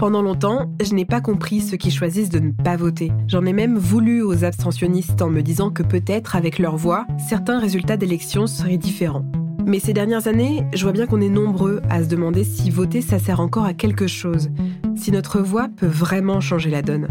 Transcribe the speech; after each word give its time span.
Pendant 0.00 0.22
longtemps, 0.22 0.72
je 0.82 0.94
n'ai 0.94 1.04
pas 1.04 1.20
compris 1.20 1.60
ceux 1.60 1.76
qui 1.76 1.90
choisissent 1.90 2.30
de 2.30 2.38
ne 2.38 2.52
pas 2.52 2.74
voter. 2.74 3.12
J'en 3.28 3.44
ai 3.44 3.52
même 3.52 3.76
voulu 3.76 4.22
aux 4.22 4.44
abstentionnistes 4.44 5.20
en 5.20 5.28
me 5.28 5.42
disant 5.42 5.68
que 5.68 5.82
peut-être, 5.82 6.36
avec 6.36 6.58
leur 6.58 6.78
voix, 6.78 7.06
certains 7.28 7.58
résultats 7.58 7.98
d'élections 7.98 8.46
seraient 8.46 8.78
différents. 8.78 9.26
Mais 9.66 9.78
ces 9.78 9.92
dernières 9.92 10.26
années, 10.26 10.64
je 10.72 10.84
vois 10.84 10.92
bien 10.92 11.06
qu'on 11.06 11.20
est 11.20 11.28
nombreux 11.28 11.82
à 11.90 12.02
se 12.02 12.08
demander 12.08 12.44
si 12.44 12.70
voter, 12.70 13.02
ça 13.02 13.18
sert 13.18 13.40
encore 13.40 13.66
à 13.66 13.74
quelque 13.74 14.06
chose, 14.06 14.48
si 14.96 15.12
notre 15.12 15.38
voix 15.38 15.68
peut 15.68 15.86
vraiment 15.86 16.40
changer 16.40 16.70
la 16.70 16.80
donne. 16.80 17.06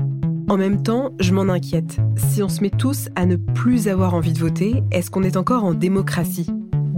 En 0.49 0.57
même 0.57 0.81
temps, 0.81 1.11
je 1.19 1.31
m'en 1.31 1.43
inquiète. 1.43 1.99
Si 2.15 2.41
on 2.41 2.49
se 2.49 2.61
met 2.61 2.71
tous 2.71 3.09
à 3.15 3.27
ne 3.27 3.35
plus 3.35 3.87
avoir 3.87 4.15
envie 4.15 4.33
de 4.33 4.39
voter, 4.39 4.81
est-ce 4.89 5.11
qu'on 5.11 5.21
est 5.21 5.37
encore 5.37 5.63
en 5.63 5.75
démocratie? 5.75 6.49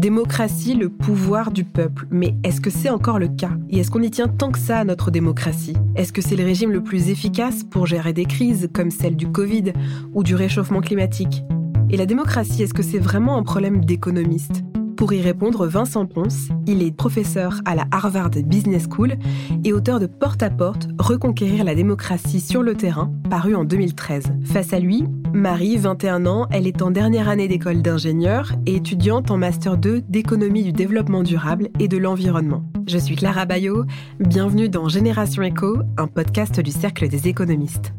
Démocratie, 0.02 0.74
le 0.74 0.90
pouvoir 0.90 1.52
du 1.52 1.64
peuple. 1.64 2.08
Mais 2.10 2.34
est-ce 2.44 2.60
que 2.60 2.72
c'est 2.72 2.90
encore 2.90 3.20
le 3.20 3.28
cas? 3.28 3.52
Et 3.70 3.78
est-ce 3.78 3.92
qu'on 3.92 4.02
y 4.02 4.10
tient 4.10 4.28
tant 4.28 4.50
que 4.50 4.58
ça 4.58 4.80
à 4.80 4.84
notre 4.84 5.12
démocratie? 5.12 5.78
Est-ce 5.96 6.12
que 6.12 6.24
c'est 6.24 6.36
le 6.36 6.44
régime 6.44 6.72
le 6.72 6.82
plus 6.82 7.10
efficace 7.10 7.64
pour 7.64 7.86
gérer 7.86 8.12
des 8.12 8.26
crises 8.26 8.68
comme 8.74 8.90
celle 8.90 9.16
du 9.16 9.32
Covid 9.32 9.74
ou 10.16 10.24
du 10.24 10.34
réchauffement 10.34 10.82
climatique? 10.82 11.44
Et 11.92 11.98
la 11.98 12.08
démocratie, 12.08 12.64
est-ce 12.64 12.74
que 12.74 12.82
c'est 12.82 12.98
vraiment 12.98 13.38
un 13.38 13.44
problème 13.44 13.86
d'économiste? 13.86 14.64
Pour 14.98 15.14
y 15.14 15.22
répondre, 15.22 15.68
Vincent 15.68 16.08
Ponce, 16.08 16.48
il 16.66 16.82
est 16.82 16.96
professeur 16.96 17.62
à 17.66 17.76
la 17.76 17.86
Harvard 17.92 18.32
Business 18.44 18.88
School 18.90 19.18
et 19.64 19.72
auteur 19.72 20.00
de 20.00 20.08
Porte 20.08 20.42
à 20.42 20.50
Porte, 20.50 20.88
Reconquérir 20.98 21.64
la 21.64 21.76
démocratie 21.76 22.40
sur 22.40 22.64
le 22.64 22.74
terrain, 22.74 23.12
paru 23.30 23.54
en 23.54 23.66
2013. 23.66 24.32
Face 24.46 24.74
à 24.74 24.80
lui, 24.80 25.04
Marie, 25.34 25.78
21 25.78 26.26
ans, 26.26 26.48
elle 26.52 26.68
est 26.68 26.82
en 26.82 26.92
dernière 26.92 27.30
année 27.30 27.48
d'école 27.48 27.82
d'ingénieur 27.82 28.52
et 28.66 28.76
étudiante 28.76 29.32
en 29.32 29.38
Master 29.38 29.78
2 29.78 30.02
d'économie 30.02 30.64
du 30.64 30.74
développement 30.74 31.24
durable 31.24 31.70
et 31.80 31.88
de 31.88 31.98
l'environnement. 31.98 32.64
Je 32.86 32.98
suis 32.98 33.16
Clara 33.16 33.46
Bayot, 33.46 33.86
bienvenue 34.20 34.68
dans 34.68 34.90
Génération 34.90 35.42
Éco, 35.42 35.80
un 35.98 36.08
podcast 36.08 36.60
du 36.60 36.72
Cercle 36.72 37.08
des 37.08 37.30
économistes. 37.30 37.94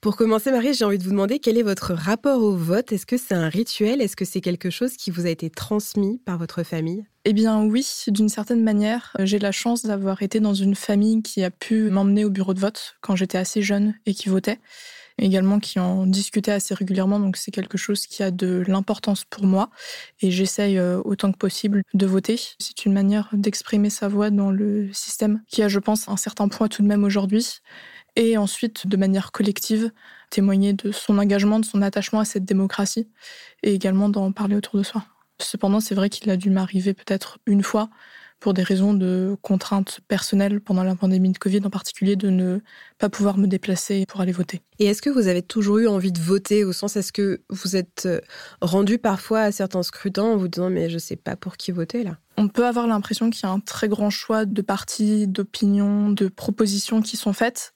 Pour 0.00 0.16
commencer, 0.16 0.50
Marie, 0.50 0.74
j'ai 0.74 0.84
envie 0.84 0.98
de 0.98 1.04
vous 1.04 1.10
demander 1.10 1.38
quel 1.38 1.58
est 1.58 1.62
votre 1.62 1.92
rapport 1.92 2.40
au 2.40 2.54
vote. 2.54 2.92
Est-ce 2.92 3.06
que 3.06 3.16
c'est 3.16 3.34
un 3.34 3.48
rituel? 3.48 4.00
Est-ce 4.00 4.14
que 4.14 4.24
c'est 4.24 4.40
quelque 4.40 4.70
chose 4.70 4.96
qui 4.96 5.10
vous 5.10 5.26
a 5.26 5.30
été 5.30 5.50
transmis 5.50 6.20
par 6.24 6.38
votre 6.38 6.62
famille? 6.62 7.04
Eh 7.24 7.32
bien 7.32 7.64
oui, 7.64 7.84
d'une 8.06 8.28
certaine 8.28 8.62
manière, 8.62 9.16
j'ai 9.20 9.40
la 9.40 9.50
chance 9.50 9.84
d'avoir 9.84 10.22
été 10.22 10.38
dans 10.38 10.54
une 10.54 10.76
famille 10.76 11.22
qui 11.22 11.42
a 11.42 11.50
pu 11.50 11.90
m'emmener 11.90 12.24
au 12.24 12.30
bureau 12.30 12.54
de 12.54 12.60
vote 12.60 12.96
quand 13.00 13.16
j'étais 13.16 13.38
assez 13.38 13.62
jeune 13.62 13.94
et 14.06 14.14
qui 14.14 14.28
votait, 14.28 14.60
également 15.18 15.58
qui 15.58 15.78
en 15.78 16.06
discutait 16.06 16.52
assez 16.52 16.74
régulièrement, 16.74 17.18
donc 17.20 17.36
c'est 17.36 17.50
quelque 17.50 17.78
chose 17.78 18.06
qui 18.06 18.22
a 18.22 18.30
de 18.30 18.64
l'importance 18.66 19.24
pour 19.24 19.44
moi 19.44 19.70
et 20.20 20.30
j'essaye 20.30 20.78
euh, 20.78 21.00
autant 21.04 21.32
que 21.32 21.38
possible 21.38 21.82
de 21.94 22.06
voter. 22.06 22.38
C'est 22.58 22.84
une 22.84 22.92
manière 22.92 23.28
d'exprimer 23.32 23.90
sa 23.90 24.08
voix 24.08 24.30
dans 24.30 24.50
le 24.50 24.92
système 24.92 25.42
qui 25.48 25.62
a, 25.62 25.68
je 25.68 25.78
pense, 25.78 26.08
un 26.08 26.16
certain 26.16 26.48
poids 26.48 26.68
tout 26.68 26.82
de 26.82 26.88
même 26.88 27.04
aujourd'hui 27.04 27.60
et 28.16 28.38
ensuite, 28.38 28.86
de 28.86 28.96
manière 28.96 29.30
collective, 29.30 29.92
témoigner 30.30 30.72
de 30.72 30.90
son 30.90 31.18
engagement, 31.18 31.60
de 31.60 31.64
son 31.66 31.82
attachement 31.82 32.20
à 32.20 32.24
cette 32.24 32.44
démocratie, 32.44 33.08
et 33.62 33.74
également 33.74 34.08
d'en 34.08 34.32
parler 34.32 34.56
autour 34.56 34.78
de 34.78 34.82
soi. 34.82 35.04
Cependant, 35.38 35.80
c'est 35.80 35.94
vrai 35.94 36.08
qu'il 36.08 36.30
a 36.30 36.36
dû 36.38 36.48
m'arriver 36.50 36.94
peut-être 36.94 37.38
une 37.46 37.62
fois, 37.62 37.90
pour 38.46 38.54
des 38.54 38.62
raisons 38.62 38.94
de 38.94 39.36
contraintes 39.42 39.98
personnelles 40.06 40.60
pendant 40.60 40.84
la 40.84 40.94
pandémie 40.94 41.32
de 41.32 41.36
Covid 41.38 41.62
en 41.64 41.70
particulier, 41.70 42.14
de 42.14 42.30
ne 42.30 42.60
pas 42.96 43.08
pouvoir 43.08 43.38
me 43.38 43.48
déplacer 43.48 44.04
pour 44.06 44.20
aller 44.20 44.30
voter. 44.30 44.62
Et 44.78 44.86
est-ce 44.86 45.02
que 45.02 45.10
vous 45.10 45.26
avez 45.26 45.42
toujours 45.42 45.78
eu 45.78 45.88
envie 45.88 46.12
de 46.12 46.20
voter 46.20 46.62
au 46.62 46.72
sens, 46.72 46.94
est-ce 46.94 47.12
que 47.12 47.40
vous 47.50 47.74
êtes 47.74 48.04
euh, 48.06 48.20
rendu 48.60 48.98
parfois 48.98 49.40
à 49.40 49.50
certains 49.50 49.82
scrutins 49.82 50.22
en 50.22 50.36
vous 50.36 50.46
disant 50.46 50.70
mais 50.70 50.88
je 50.88 50.98
sais 50.98 51.16
pas 51.16 51.34
pour 51.34 51.56
qui 51.56 51.72
voter 51.72 52.04
là? 52.04 52.18
On 52.38 52.48
peut 52.48 52.66
avoir 52.66 52.86
l'impression 52.86 53.30
qu'il 53.30 53.44
y 53.44 53.46
a 53.46 53.50
un 53.50 53.60
très 53.60 53.88
grand 53.88 54.10
choix 54.10 54.44
de 54.44 54.60
partis, 54.60 55.26
d'opinions, 55.26 56.10
de 56.10 56.28
propositions 56.28 57.00
qui 57.00 57.16
sont 57.16 57.32
faites, 57.32 57.72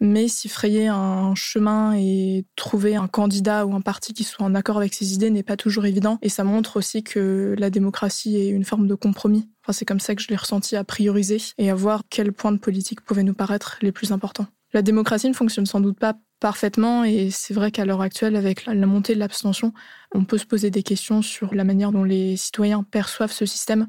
mais 0.00 0.26
s'y 0.26 0.48
frayer 0.48 0.88
un 0.88 1.36
chemin 1.36 1.94
et 1.96 2.44
trouver 2.56 2.96
un 2.96 3.06
candidat 3.06 3.66
ou 3.66 3.74
un 3.74 3.80
parti 3.80 4.12
qui 4.12 4.24
soit 4.24 4.44
en 4.44 4.56
accord 4.56 4.78
avec 4.78 4.94
ses 4.94 5.14
idées 5.14 5.30
n'est 5.30 5.44
pas 5.44 5.56
toujours 5.56 5.86
évident. 5.86 6.18
Et 6.22 6.28
ça 6.28 6.42
montre 6.42 6.76
aussi 6.76 7.04
que 7.04 7.54
la 7.56 7.70
démocratie 7.70 8.36
est 8.36 8.48
une 8.48 8.64
forme 8.64 8.88
de 8.88 8.96
compromis. 8.96 9.48
C'est 9.72 9.84
comme 9.84 10.00
ça 10.00 10.14
que 10.14 10.22
je 10.22 10.28
l'ai 10.28 10.36
ressenti 10.36 10.76
à 10.76 10.84
prioriser 10.84 11.38
et 11.58 11.70
à 11.70 11.74
voir 11.74 12.02
quels 12.08 12.32
points 12.32 12.52
de 12.52 12.58
politique 12.58 13.00
pouvaient 13.00 13.22
nous 13.22 13.34
paraître 13.34 13.78
les 13.82 13.92
plus 13.92 14.12
importants. 14.12 14.46
La 14.72 14.82
démocratie 14.82 15.28
ne 15.28 15.34
fonctionne 15.34 15.66
sans 15.66 15.80
doute 15.80 15.98
pas 15.98 16.14
parfaitement 16.38 17.04
et 17.04 17.30
c'est 17.30 17.54
vrai 17.54 17.70
qu'à 17.70 17.84
l'heure 17.84 18.00
actuelle, 18.00 18.36
avec 18.36 18.64
la 18.66 18.86
montée 18.86 19.14
de 19.14 19.18
l'abstention, 19.18 19.72
on 20.12 20.24
peut 20.24 20.38
se 20.38 20.46
poser 20.46 20.70
des 20.70 20.82
questions 20.82 21.22
sur 21.22 21.54
la 21.54 21.64
manière 21.64 21.92
dont 21.92 22.04
les 22.04 22.36
citoyens 22.36 22.82
perçoivent 22.82 23.32
ce 23.32 23.46
système 23.46 23.88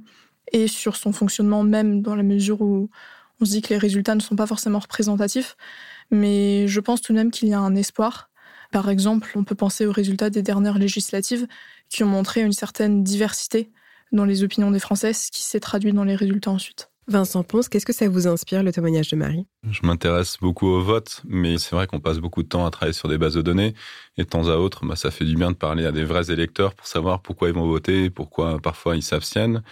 et 0.52 0.68
sur 0.68 0.96
son 0.96 1.14
fonctionnement 1.14 1.64
même 1.64 2.02
dans 2.02 2.16
la 2.16 2.24
mesure 2.24 2.62
où 2.62 2.90
on 3.40 3.46
se 3.46 3.52
dit 3.52 3.62
que 3.62 3.70
les 3.70 3.78
résultats 3.78 4.16
ne 4.16 4.20
sont 4.20 4.36
pas 4.36 4.48
forcément 4.48 4.80
représentatifs. 4.80 5.56
Mais 6.12 6.68
je 6.68 6.80
pense 6.80 7.02
tout 7.02 7.14
de 7.14 7.18
même 7.18 7.32
qu'il 7.32 7.48
y 7.48 7.54
a 7.54 7.60
un 7.60 7.76
espoir. 7.76 8.30
Par 8.72 8.90
exemple, 8.90 9.32
on 9.36 9.44
peut 9.44 9.56
penser 9.56 9.86
aux 9.86 9.92
résultats 9.92 10.30
des 10.30 10.42
dernières 10.42 10.78
législatives 10.78 11.48
qui 11.90 12.04
ont 12.04 12.08
montré 12.08 12.42
une 12.42 12.54
certaine 12.54 13.04
diversité 13.04 13.72
dans 14.12 14.26
les 14.26 14.44
opinions 14.44 14.72
des 14.72 14.80
Français, 14.80 15.14
ce 15.14 15.32
qui 15.32 15.44
s'est 15.44 15.60
traduit 15.60 15.94
dans 15.94 16.04
les 16.04 16.16
résultats 16.16 16.52
ensuite. 16.52 16.92
Vincent 17.08 17.44
Ponce, 17.44 17.68
qu'est-ce 17.68 17.86
que 17.86 17.94
ça 17.94 18.08
vous 18.08 18.28
inspire, 18.28 18.64
le 18.64 18.72
témoignage 18.72 19.10
de 19.10 19.16
Marie? 19.18 19.46
Je 19.70 19.86
m'intéresse 19.86 20.38
beaucoup 20.40 20.68
au 20.68 20.82
vote, 20.82 21.22
mais 21.26 21.58
c'est 21.58 21.76
vrai 21.76 21.88
qu'on 21.88 22.00
passe 22.00 22.20
beaucoup 22.20 22.44
de 22.44 22.48
temps 22.48 22.66
à 22.66 22.70
travailler 22.70 22.94
sur 22.94 23.10
des 23.10 23.18
bases 23.18 23.34
de 23.34 23.42
données. 23.42 23.74
Et 24.18 24.24
de 24.24 24.30
temps 24.30 24.48
à 24.48 24.56
autre, 24.56 24.86
bah, 24.86 24.96
ça 24.96 25.10
fait 25.12 25.26
du 25.26 25.36
bien 25.36 25.52
de 25.52 25.56
parler 25.56 25.86
à 25.86 25.92
des 25.92 26.06
vrais 26.06 26.32
électeurs 26.32 26.74
pour 26.76 26.86
savoir 26.86 27.22
pourquoi 27.22 27.50
ils 27.50 27.56
vont 27.56 27.68
voter, 27.68 28.10
pourquoi 28.10 28.60
parfois 28.60 28.96
ils 28.96 29.04
s'abstiennent. 29.04 29.64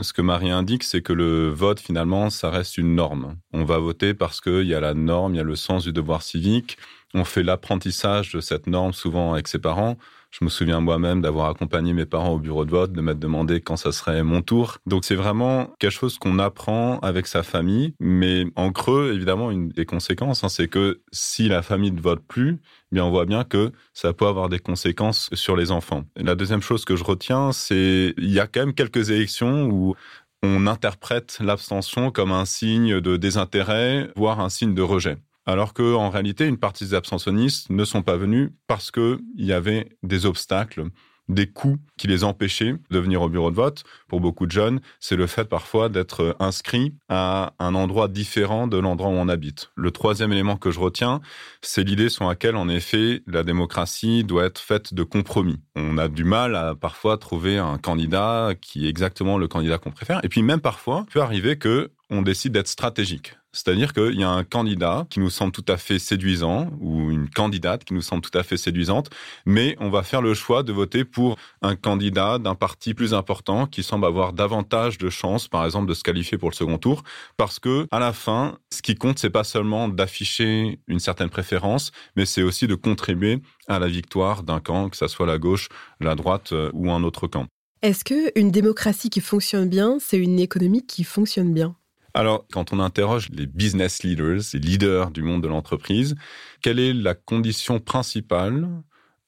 Ce 0.00 0.12
que 0.12 0.22
Marie 0.22 0.50
indique, 0.50 0.82
c'est 0.82 1.02
que 1.02 1.12
le 1.12 1.50
vote, 1.50 1.80
finalement, 1.80 2.30
ça 2.30 2.50
reste 2.50 2.78
une 2.78 2.94
norme. 2.94 3.36
On 3.52 3.64
va 3.64 3.78
voter 3.78 4.14
parce 4.14 4.40
qu'il 4.40 4.66
y 4.66 4.74
a 4.74 4.80
la 4.80 4.94
norme, 4.94 5.34
il 5.34 5.36
y 5.36 5.40
a 5.40 5.44
le 5.44 5.56
sens 5.56 5.84
du 5.84 5.92
devoir 5.92 6.22
civique. 6.22 6.78
On 7.14 7.24
fait 7.24 7.42
l'apprentissage 7.42 8.32
de 8.32 8.40
cette 8.40 8.66
norme 8.66 8.94
souvent 8.94 9.34
avec 9.34 9.48
ses 9.48 9.58
parents. 9.58 9.96
Je 10.30 10.44
me 10.44 10.48
souviens 10.50 10.80
moi-même 10.80 11.20
d'avoir 11.20 11.48
accompagné 11.50 11.92
mes 11.92 12.06
parents 12.06 12.34
au 12.34 12.38
bureau 12.38 12.64
de 12.64 12.70
vote, 12.70 12.92
de 12.92 13.00
m'être 13.00 13.18
demandé 13.18 13.60
quand 13.60 13.76
ça 13.76 13.90
serait 13.90 14.22
mon 14.22 14.42
tour. 14.42 14.78
Donc 14.86 15.04
c'est 15.04 15.16
vraiment 15.16 15.74
quelque 15.78 15.90
chose 15.90 16.18
qu'on 16.18 16.38
apprend 16.38 16.98
avec 17.00 17.26
sa 17.26 17.42
famille, 17.42 17.94
mais 17.98 18.46
en 18.54 18.70
creux, 18.70 19.12
évidemment, 19.14 19.50
une 19.50 19.70
des 19.70 19.84
conséquences, 19.84 20.44
hein, 20.44 20.48
c'est 20.48 20.68
que 20.68 21.00
si 21.10 21.48
la 21.48 21.62
famille 21.62 21.90
ne 21.90 22.00
vote 22.00 22.22
plus, 22.26 22.60
eh 22.60 22.94
bien 22.94 23.04
on 23.04 23.10
voit 23.10 23.26
bien 23.26 23.42
que 23.42 23.72
ça 23.92 24.12
peut 24.12 24.26
avoir 24.26 24.48
des 24.48 24.60
conséquences 24.60 25.30
sur 25.32 25.56
les 25.56 25.72
enfants. 25.72 26.04
La 26.16 26.36
deuxième 26.36 26.62
chose 26.62 26.84
que 26.84 26.94
je 26.94 27.04
retiens, 27.04 27.50
c'est 27.52 28.14
il 28.16 28.30
y 28.30 28.38
a 28.38 28.46
quand 28.46 28.60
même 28.60 28.74
quelques 28.74 29.10
élections 29.10 29.66
où 29.66 29.94
on 30.42 30.66
interprète 30.66 31.38
l'abstention 31.40 32.10
comme 32.10 32.32
un 32.32 32.44
signe 32.44 33.00
de 33.00 33.16
désintérêt, 33.16 34.10
voire 34.16 34.40
un 34.40 34.48
signe 34.48 34.74
de 34.74 34.82
rejet 34.82 35.18
alors 35.50 35.74
qu'en 35.74 36.10
réalité, 36.10 36.46
une 36.46 36.58
partie 36.58 36.84
des 36.84 36.94
abstentionnistes 36.94 37.70
ne 37.70 37.84
sont 37.84 38.02
pas 38.02 38.16
venus 38.16 38.50
parce 38.66 38.90
qu'il 38.90 39.18
y 39.36 39.52
avait 39.52 39.88
des 40.02 40.26
obstacles, 40.26 40.84
des 41.30 41.46
coûts 41.46 41.78
qui 41.96 42.08
les 42.08 42.24
empêchaient 42.24 42.74
de 42.90 42.98
venir 42.98 43.22
au 43.22 43.28
bureau 43.28 43.50
de 43.50 43.56
vote. 43.56 43.84
Pour 44.08 44.20
beaucoup 44.20 44.46
de 44.46 44.50
jeunes, 44.50 44.80
c'est 44.98 45.16
le 45.16 45.26
fait 45.26 45.44
parfois 45.44 45.88
d'être 45.88 46.36
inscrit 46.40 46.94
à 47.08 47.52
un 47.58 47.74
endroit 47.74 48.08
différent 48.08 48.66
de 48.66 48.76
l'endroit 48.76 49.10
où 49.10 49.14
on 49.14 49.28
habite. 49.28 49.70
Le 49.76 49.90
troisième 49.90 50.32
élément 50.32 50.56
que 50.56 50.70
je 50.70 50.80
retiens, 50.80 51.20
c'est 51.62 51.84
l'idée 51.84 52.08
sur 52.08 52.28
laquelle, 52.28 52.56
en 52.56 52.68
effet, 52.68 53.22
la 53.26 53.44
démocratie 53.44 54.24
doit 54.24 54.44
être 54.44 54.58
faite 54.58 54.92
de 54.92 55.02
compromis. 55.04 55.60
On 55.76 55.98
a 55.98 56.08
du 56.08 56.24
mal 56.24 56.56
à 56.56 56.74
parfois 56.74 57.16
trouver 57.16 57.58
un 57.58 57.78
candidat 57.78 58.54
qui 58.60 58.86
est 58.86 58.90
exactement 58.90 59.38
le 59.38 59.48
candidat 59.48 59.78
qu'on 59.78 59.92
préfère. 59.92 60.20
Et 60.24 60.28
puis 60.28 60.42
même 60.42 60.60
parfois, 60.60 61.04
il 61.08 61.12
peut 61.12 61.22
arriver 61.22 61.58
que 61.58 61.90
on 62.10 62.22
décide 62.22 62.52
d'être 62.52 62.68
stratégique. 62.68 63.34
C'est-à-dire 63.52 63.92
qu'il 63.92 64.18
y 64.18 64.22
a 64.22 64.30
un 64.30 64.44
candidat 64.44 65.06
qui 65.10 65.18
nous 65.20 65.30
semble 65.30 65.52
tout 65.52 65.64
à 65.68 65.76
fait 65.76 65.98
séduisant 65.98 66.70
ou 66.80 67.10
une 67.10 67.28
candidate 67.28 67.84
qui 67.84 67.94
nous 67.94 68.02
semble 68.02 68.22
tout 68.22 68.36
à 68.38 68.42
fait 68.42 68.56
séduisante, 68.56 69.10
mais 69.44 69.76
on 69.80 69.90
va 69.90 70.02
faire 70.02 70.22
le 70.22 70.34
choix 70.34 70.62
de 70.62 70.72
voter 70.72 71.04
pour 71.04 71.36
un 71.62 71.74
candidat 71.74 72.38
d'un 72.38 72.54
parti 72.54 72.94
plus 72.94 73.12
important 73.12 73.66
qui 73.66 73.82
semble 73.82 74.06
avoir 74.06 74.32
davantage 74.32 74.98
de 74.98 75.10
chances, 75.10 75.48
par 75.48 75.64
exemple, 75.64 75.88
de 75.88 75.94
se 75.94 76.02
qualifier 76.02 76.38
pour 76.38 76.50
le 76.50 76.54
second 76.54 76.78
tour, 76.78 77.02
parce 77.36 77.58
que 77.58 77.86
à 77.90 77.98
la 77.98 78.12
fin, 78.12 78.58
ce 78.72 78.82
qui 78.82 78.94
compte, 78.94 79.18
c'est 79.18 79.30
pas 79.30 79.44
seulement 79.44 79.88
d'afficher 79.88 80.78
une 80.86 81.00
certaine 81.00 81.30
préférence, 81.30 81.90
mais 82.16 82.26
c'est 82.26 82.42
aussi 82.42 82.66
de 82.66 82.74
contribuer 82.74 83.40
à 83.68 83.78
la 83.78 83.88
victoire 83.88 84.42
d'un 84.42 84.60
camp, 84.60 84.88
que 84.88 84.96
ce 84.96 85.08
soit 85.08 85.26
la 85.26 85.38
gauche, 85.38 85.68
la 86.00 86.14
droite 86.14 86.52
euh, 86.52 86.70
ou 86.72 86.90
un 86.90 87.02
autre 87.02 87.26
camp. 87.26 87.46
Est-ce 87.82 88.04
que 88.04 88.38
une 88.38 88.50
démocratie 88.50 89.08
qui 89.08 89.20
fonctionne 89.20 89.68
bien, 89.68 89.96
c'est 90.00 90.18
une 90.18 90.38
économie 90.38 90.84
qui 90.86 91.02
fonctionne 91.02 91.54
bien? 91.54 91.74
Alors, 92.14 92.46
quand 92.52 92.72
on 92.72 92.80
interroge 92.80 93.28
les 93.30 93.46
business 93.46 94.02
leaders, 94.02 94.40
les 94.54 94.60
leaders 94.60 95.10
du 95.10 95.22
monde 95.22 95.42
de 95.42 95.48
l'entreprise, 95.48 96.16
quelle 96.62 96.78
est 96.78 96.92
la 96.92 97.14
condition 97.14 97.78
principale 97.78 98.68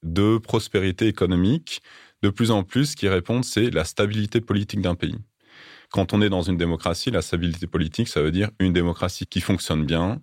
de 0.03 0.37
prospérité 0.37 1.07
économique 1.07 1.81
De 2.21 2.29
plus 2.29 2.51
en 2.51 2.63
plus, 2.63 2.87
ce 2.87 2.95
qui 2.95 3.07
répondent, 3.07 3.45
c'est 3.45 3.69
la 3.69 3.85
stabilité 3.85 4.41
politique 4.41 4.81
d'un 4.81 4.95
pays? 4.95 5.17
Quand 5.91 6.11
on 6.13 6.21
est 6.21 6.29
dans 6.29 6.41
une 6.41 6.57
démocratie, 6.57 7.11
la 7.11 7.21
stabilité 7.21 7.67
politique, 7.67 8.07
ça 8.07 8.21
veut 8.21 8.31
dire 8.31 8.49
une 8.59 8.73
démocratie 8.73 9.27
qui 9.27 9.41
fonctionne 9.41 9.85
bien, 9.85 10.21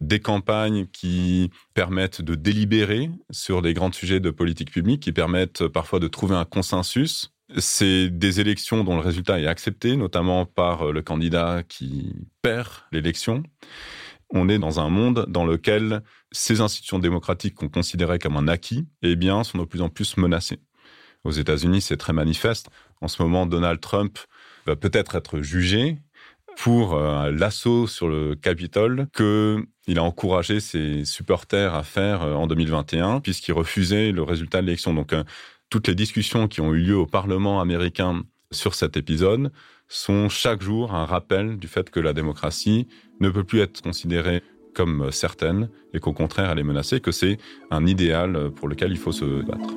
des 0.00 0.18
campagnes 0.18 0.86
qui 0.86 1.50
permettent 1.74 2.22
de 2.22 2.34
délibérer 2.34 3.10
sur 3.30 3.60
les 3.60 3.74
grands 3.74 3.92
sujets 3.92 4.20
de 4.20 4.30
politique 4.30 4.70
publique, 4.70 5.02
qui 5.02 5.12
permettent 5.12 5.68
parfois 5.68 6.00
de 6.00 6.08
trouver 6.08 6.36
un 6.36 6.46
consensus 6.46 7.32
C'est 7.58 8.08
des 8.08 8.40
élections 8.40 8.84
dont 8.84 8.94
le 8.94 9.02
résultat 9.02 9.40
est 9.40 9.46
accepté, 9.46 9.96
notamment 9.96 10.46
par 10.46 10.88
euh, 10.88 10.92
le 10.92 11.02
candidat 11.02 11.62
qui 11.68 12.14
perd 12.42 12.68
l'élection. 12.92 13.42
On 14.32 14.48
est 14.48 14.58
dans 14.58 14.78
un 14.78 14.88
monde 14.88 15.26
dans 15.28 15.44
lequel 15.44 16.02
ces 16.30 16.60
institutions 16.60 17.00
démocratiques 17.00 17.56
qu'on 17.56 17.68
considérait 17.68 18.20
comme 18.20 18.36
un 18.36 18.46
acquis, 18.46 18.86
eh 19.02 19.16
bien, 19.16 19.42
sont 19.42 19.58
de 19.58 19.64
plus 19.64 19.82
en 19.82 19.88
plus 19.88 20.16
menacées. 20.16 20.60
Aux 21.24 21.32
États-Unis, 21.32 21.80
c'est 21.80 21.96
très 21.96 22.12
manifeste. 22.12 22.70
En 23.00 23.08
ce 23.08 23.22
moment, 23.22 23.46
Donald 23.46 23.80
Trump 23.80 24.18
va 24.66 24.76
peut-être 24.76 25.16
être 25.16 25.40
jugé 25.40 25.98
pour 26.56 26.94
euh, 26.94 27.30
l'assaut 27.30 27.86
sur 27.86 28.08
le 28.08 28.34
Capitole 28.34 29.08
qu'il 29.16 29.98
a 29.98 30.02
encouragé 30.02 30.60
ses 30.60 31.04
supporters 31.04 31.74
à 31.74 31.82
faire 31.82 32.22
euh, 32.22 32.34
en 32.34 32.46
2021, 32.46 33.20
puisqu'il 33.20 33.52
refusait 33.52 34.12
le 34.12 34.22
résultat 34.22 34.60
de 34.60 34.66
l'élection. 34.66 34.92
Toutes 35.70 35.86
les 35.86 35.94
discussions 35.94 36.48
qui 36.48 36.60
ont 36.60 36.74
eu 36.74 36.80
lieu 36.80 36.96
au 36.96 37.06
Parlement 37.06 37.60
américain 37.60 38.24
sur 38.50 38.74
cet 38.74 38.96
épisode 38.96 39.52
sont 39.88 40.28
chaque 40.28 40.62
jour 40.62 40.94
un 40.94 41.06
rappel 41.06 41.56
du 41.56 41.68
fait 41.68 41.90
que 41.90 42.00
la 42.00 42.12
démocratie 42.12 42.88
ne 43.20 43.30
peut 43.30 43.44
plus 43.44 43.60
être 43.60 43.80
considérée 43.80 44.42
comme 44.74 45.10
certaine 45.12 45.68
et 45.94 46.00
qu'au 46.00 46.12
contraire 46.12 46.50
elle 46.50 46.58
est 46.58 46.64
menacée, 46.64 47.00
que 47.00 47.12
c'est 47.12 47.38
un 47.70 47.86
idéal 47.86 48.50
pour 48.50 48.68
lequel 48.68 48.90
il 48.90 48.98
faut 48.98 49.12
se 49.12 49.42
battre. 49.42 49.74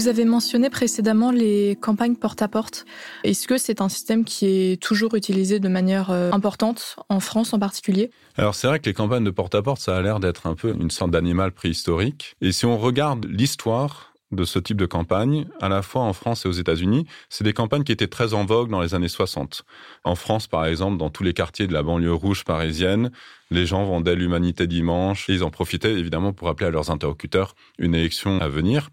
Vous 0.00 0.08
avez 0.08 0.24
mentionné 0.24 0.70
précédemment 0.70 1.30
les 1.30 1.76
campagnes 1.78 2.16
porte-à-porte. 2.16 2.86
Est-ce 3.22 3.46
que 3.46 3.58
c'est 3.58 3.82
un 3.82 3.90
système 3.90 4.24
qui 4.24 4.46
est 4.46 4.82
toujours 4.82 5.14
utilisé 5.14 5.60
de 5.60 5.68
manière 5.68 6.10
euh, 6.10 6.32
importante, 6.32 6.96
en 7.10 7.20
France 7.20 7.52
en 7.52 7.58
particulier? 7.58 8.10
Alors 8.38 8.54
c'est 8.54 8.66
vrai 8.66 8.80
que 8.80 8.86
les 8.86 8.94
campagnes 8.94 9.24
de 9.24 9.30
porte-à-porte, 9.30 9.78
ça 9.78 9.98
a 9.98 10.00
l'air 10.00 10.18
d'être 10.18 10.46
un 10.46 10.54
peu 10.54 10.74
une 10.80 10.90
sorte 10.90 11.10
d'animal 11.10 11.52
préhistorique. 11.52 12.34
Et 12.40 12.50
si 12.50 12.64
on 12.64 12.78
regarde 12.78 13.26
l'histoire 13.26 14.14
de 14.32 14.44
ce 14.44 14.58
type 14.58 14.78
de 14.78 14.86
campagne, 14.86 15.46
à 15.60 15.68
la 15.68 15.82
fois 15.82 16.00
en 16.00 16.14
France 16.14 16.46
et 16.46 16.48
aux 16.48 16.52
États-Unis, 16.52 17.06
c'est 17.28 17.44
des 17.44 17.52
campagnes 17.52 17.84
qui 17.84 17.92
étaient 17.92 18.06
très 18.06 18.32
en 18.32 18.46
vogue 18.46 18.70
dans 18.70 18.80
les 18.80 18.94
années 18.94 19.08
60. 19.08 19.64
En 20.04 20.14
France, 20.14 20.46
par 20.46 20.64
exemple, 20.64 20.96
dans 20.96 21.10
tous 21.10 21.24
les 21.24 21.34
quartiers 21.34 21.66
de 21.66 21.74
la 21.74 21.82
banlieue 21.82 22.14
rouge 22.14 22.44
parisienne, 22.44 23.10
les 23.50 23.66
gens 23.66 23.84
vendaient 23.84 24.14
l'humanité 24.14 24.66
dimanche 24.66 25.28
et 25.28 25.34
ils 25.34 25.44
en 25.44 25.50
profitaient 25.50 25.92
évidemment 25.92 26.32
pour 26.32 26.48
appeler 26.48 26.68
à 26.68 26.70
leurs 26.70 26.90
interlocuteurs 26.90 27.54
une 27.78 27.94
élection 27.94 28.40
à 28.40 28.48
venir. 28.48 28.90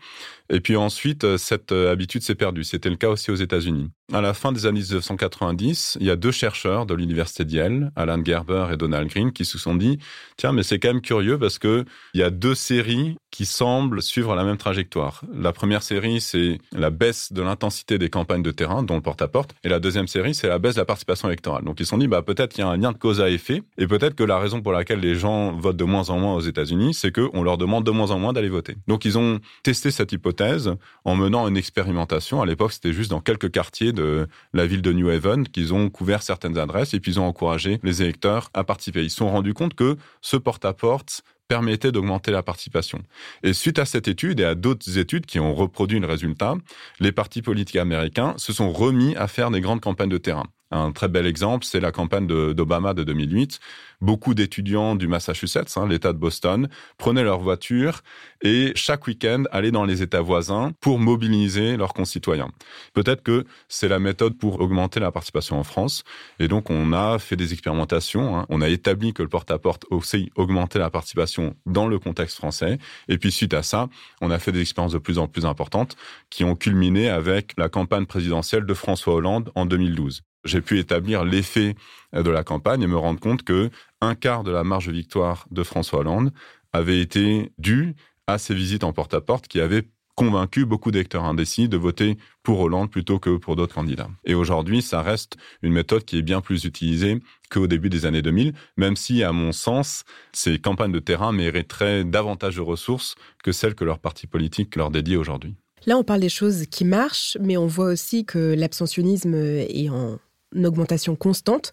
Et 0.50 0.62
puis 0.62 0.78
ensuite, 0.78 1.26
euh, 1.26 1.38
cette 1.38 1.72
euh, 1.74 1.92
habitude 1.92 2.22
s'est 2.22 2.36
perdue. 2.36 2.64
C'était 2.64 2.90
le 2.90 2.96
cas 2.96 3.10
aussi 3.10 3.32
aux 3.32 3.36
États-Unis. 3.36 3.92
À 4.14 4.22
la 4.22 4.34
fin 4.34 4.54
des 4.54 4.66
années 4.66 4.80
1990, 4.80 5.98
il 6.00 6.06
y 6.06 6.10
a 6.10 6.16
deux 6.16 6.32
chercheurs 6.32 6.86
de 6.86 6.94
l'université 6.94 7.44
d'Yale, 7.44 7.92
Alan 7.98 8.24
Gerber 8.24 8.68
et 8.72 8.78
Donald 8.78 9.10
Green, 9.10 9.34
qui 9.34 9.44
se 9.44 9.58
sont 9.58 9.76
dit 9.76 10.00
tiens, 10.38 10.54
mais 10.54 10.64
c'est 10.64 10.80
quand 10.80 10.88
même 10.88 11.02
curieux 11.02 11.38
parce 11.38 11.60
que 11.60 11.84
il 12.14 12.22
y 12.22 12.24
a 12.24 12.30
deux 12.30 12.56
séries 12.56 13.18
qui 13.32 13.46
semblent 13.46 14.02
suivre 14.02 14.34
la 14.36 14.46
même 14.46 14.56
trajectoire. 14.56 15.22
La 15.34 15.52
première 15.52 15.84
série, 15.84 16.22
c'est 16.22 16.60
la 16.72 16.90
baisse 16.90 17.34
de 17.34 17.42
l'intensité 17.42 17.98
des 17.98 18.10
campagnes 18.10 18.44
de 18.44 18.52
terrain, 18.52 18.84
dont 18.84 18.96
le 18.96 19.02
porte-à-porte, 19.02 19.54
et 19.66 19.70
la 19.70 19.80
deuxième 19.80 20.08
série, 20.08 20.34
c'est 20.34 20.48
la 20.48 20.60
baisse 20.60 20.76
de 20.76 20.80
la 20.80 20.86
participation 20.86 21.28
électorale. 21.28 21.66
Donc 21.66 21.82
ils 21.82 21.86
se 21.86 21.90
sont 21.90 21.98
dit 21.98 22.08
bah 22.08 22.22
peut-être 22.22 22.54
qu'il 22.54 22.64
y 22.64 22.68
a 22.68 22.70
un 22.70 22.78
lien 22.78 22.94
de 22.94 22.98
cause 22.98 23.20
à 23.20 23.30
effet, 23.30 23.64
et 23.78 23.88
peut-être 23.88 24.16
que 24.16 24.24
la 24.24 24.40
raison 24.48 24.62
pour 24.62 24.72
laquelle 24.72 25.02
les 25.02 25.16
gens 25.16 25.52
votent 25.52 25.76
de 25.76 25.84
moins 25.84 26.10
en 26.10 26.20
moins 26.20 26.36
aux 26.36 26.40
États-Unis, 26.40 26.94
c'est 26.94 27.12
qu'on 27.12 27.44
leur 27.44 27.58
demande 27.58 27.84
de 27.84 27.92
moins 27.92 28.12
en 28.12 28.20
moins 28.20 28.32
d'aller 28.32 28.48
voter. 28.48 28.78
Donc 28.88 29.04
ils 29.04 29.18
ont 29.18 29.40
testé 29.62 29.92
cette 29.92 30.14
hypothèse 30.14 30.74
en 31.04 31.16
menant 31.18 31.50
une 31.50 31.58
expérimentation. 31.58 32.42
À 32.42 32.46
l'époque, 32.46 32.72
c'était 32.72 32.94
juste 32.94 33.10
dans 33.10 33.20
quelques 33.20 33.52
quartiers 33.52 33.92
de 33.92 34.28
la 34.54 34.66
ville 34.66 34.82
de 34.82 34.94
New 34.94 35.10
Haven 35.10 35.46
qu'ils 35.50 35.74
ont 35.74 35.90
couvert 35.90 36.24
certaines 36.24 36.58
adresses 36.58 36.94
et 36.94 37.02
puis 37.02 37.12
ils 37.12 37.20
ont 37.20 37.28
encouragé 37.28 37.80
les 37.84 38.02
électeurs 38.02 38.50
à 38.54 38.64
participer. 38.64 39.04
Ils 39.04 39.10
se 39.10 39.18
sont 39.18 39.30
rendus 39.30 39.54
compte 39.54 39.74
que 39.74 39.98
ce 40.22 40.38
porte-à-porte 40.38 41.24
permettait 41.48 41.92
d'augmenter 41.92 42.32
la 42.32 42.44
participation. 42.44 43.02
Et 43.44 43.54
suite 43.54 43.80
à 43.80 43.86
cette 43.86 44.08
étude 44.08 44.40
et 44.40 44.46
à 44.46 44.56
d'autres 44.56 44.98
études 44.98 45.26
qui 45.26 45.40
ont 45.40 45.54
reproduit 45.54 46.00
le 46.00 46.08
résultat, 46.08 46.56
les 47.00 47.12
partis 47.12 47.42
politiques 47.42 47.78
américains 47.78 48.34
se 48.38 48.54
sont 48.54 48.72
remis 48.72 49.16
à 49.16 49.28
faire 49.28 49.52
des 49.52 49.62
grandes 49.62 49.82
campagnes 49.82 50.10
de 50.10 50.18
terrain. 50.18 50.48
Un 50.70 50.92
très 50.92 51.08
bel 51.08 51.26
exemple, 51.26 51.66
c'est 51.66 51.80
la 51.80 51.94
campagne 51.94 52.28
d'Obama 52.28 52.94
de, 52.94 53.04
2008. 53.04 53.60
Beaucoup 54.02 54.34
d'étudiants 54.34 54.96
du 54.96 55.08
Massachusetts, 55.08 55.78
hein, 55.78 55.88
l'État 55.88 56.12
de 56.12 56.18
Boston, 56.18 56.68
prenaient 56.98 57.24
leur 57.24 57.40
voiture 57.40 58.02
et 58.42 58.74
chaque 58.76 59.08
week-end 59.08 59.44
allaient 59.52 59.72
dans 59.72 59.86
les 59.86 60.02
États 60.02 60.22
voisins 60.22 60.74
pour 60.82 61.00
mobiliser 61.00 61.78
leurs 61.78 61.94
concitoyens. 61.94 62.50
Peut-être 62.94 63.24
que 63.24 63.46
c'est 63.70 63.88
la 63.88 64.00
méthode 64.00 64.38
pour 64.38 64.60
augmenter 64.60 65.00
la 65.00 65.12
participation 65.12 65.58
en 65.58 65.64
France. 65.64 66.04
Et 66.40 66.50
donc, 66.50 66.70
on 66.70 66.92
a 66.92 67.18
fait 67.18 67.38
des 67.38 67.54
expérimentations. 67.54 68.38
Hein. 68.38 68.46
On 68.50 68.62
a 68.62 68.68
établi 68.68 69.14
que 69.14 69.24
le 69.24 69.30
porte-à-porte 69.30 69.86
aussi 69.90 70.32
augmentait 70.36 70.80
la 70.80 70.90
participation 70.90 71.37
dans 71.66 71.88
le 71.88 72.00
contexte 72.00 72.38
français. 72.38 72.78
Et 73.08 73.18
puis, 73.18 73.32
suite 73.32 73.54
à 73.54 73.64
ça, 73.64 73.88
on 74.22 74.32
a 74.32 74.40
fait 74.40 74.52
des 74.52 74.62
expériences 74.62 74.94
de 74.94 74.98
plus 74.98 75.18
en 75.18 75.28
plus 75.28 75.46
importantes 75.46 75.96
qui 76.30 76.44
ont 76.44 76.56
culminé 76.56 77.10
avec 77.10 77.54
la 77.58 77.70
campagne 77.70 78.06
présidentielle 78.06 78.66
de 78.66 78.74
François 78.74 79.16
Hollande 79.16 79.52
en 79.56 79.66
2012 79.66 80.24
j'ai 80.48 80.62
pu 80.62 80.80
établir 80.80 81.24
l'effet 81.24 81.76
de 82.14 82.30
la 82.30 82.44
campagne 82.44 82.82
et 82.82 82.88
me 82.88 82.98
rendre 82.98 83.20
compte 83.20 83.44
que 83.44 83.70
un 84.02 84.16
quart 84.16 84.44
de 84.44 84.52
la 84.52 84.64
marge 84.64 84.88
de 84.88 84.92
victoire 84.94 85.46
de 85.52 85.64
François 85.64 86.00
Hollande 86.00 86.32
avait 86.74 87.00
été 87.00 87.52
dû 87.58 87.96
à 88.28 88.38
ces 88.38 88.54
visites 88.54 88.84
en 88.84 88.94
porte-à-porte 88.94 89.48
qui 89.48 89.60
avaient 89.60 89.84
convaincu 90.18 90.66
beaucoup 90.66 90.90
d'électeurs 90.90 91.24
indécis 91.24 91.70
de 91.70 91.78
voter 91.78 92.18
pour 92.42 92.60
Hollande 92.60 92.90
plutôt 92.90 93.20
que 93.20 93.38
pour 93.38 93.56
d'autres 93.56 93.76
candidats. 93.76 94.10
Et 94.26 94.34
aujourd'hui, 94.34 94.82
ça 94.82 95.04
reste 95.04 95.38
une 95.62 95.72
méthode 95.72 96.04
qui 96.04 96.18
est 96.18 96.24
bien 96.24 96.42
plus 96.42 96.66
utilisée 96.66 97.22
qu'au 97.52 97.68
début 97.68 97.90
des 97.90 98.08
années 98.08 98.24
2000, 98.24 98.54
même 98.78 98.96
si, 98.96 99.24
à 99.24 99.32
mon 99.32 99.52
sens, 99.52 100.04
ces 100.34 100.58
campagnes 100.58 100.92
de 100.92 101.00
terrain 101.00 101.32
mériteraient 101.32 102.04
davantage 102.04 102.56
de 102.56 102.62
ressources 102.62 103.16
que 103.44 103.52
celles 103.52 103.76
que 103.76 103.86
leur 103.86 104.00
parti 104.00 104.26
politique 104.26 104.76
leur 104.76 104.90
dédie 104.90 105.16
aujourd'hui. 105.16 105.56
Là, 105.86 105.98
on 105.98 106.04
parle 106.04 106.22
des 106.22 106.30
choses 106.30 106.66
qui 106.66 106.84
marchent, 106.84 107.38
mais 107.40 107.56
on 107.56 107.68
voit 107.68 107.86
aussi 107.86 108.26
que 108.26 108.56
l'abstentionnisme 108.58 109.36
est 109.36 109.90
en 109.90 110.18
augmentation 110.56 111.16
constante. 111.16 111.72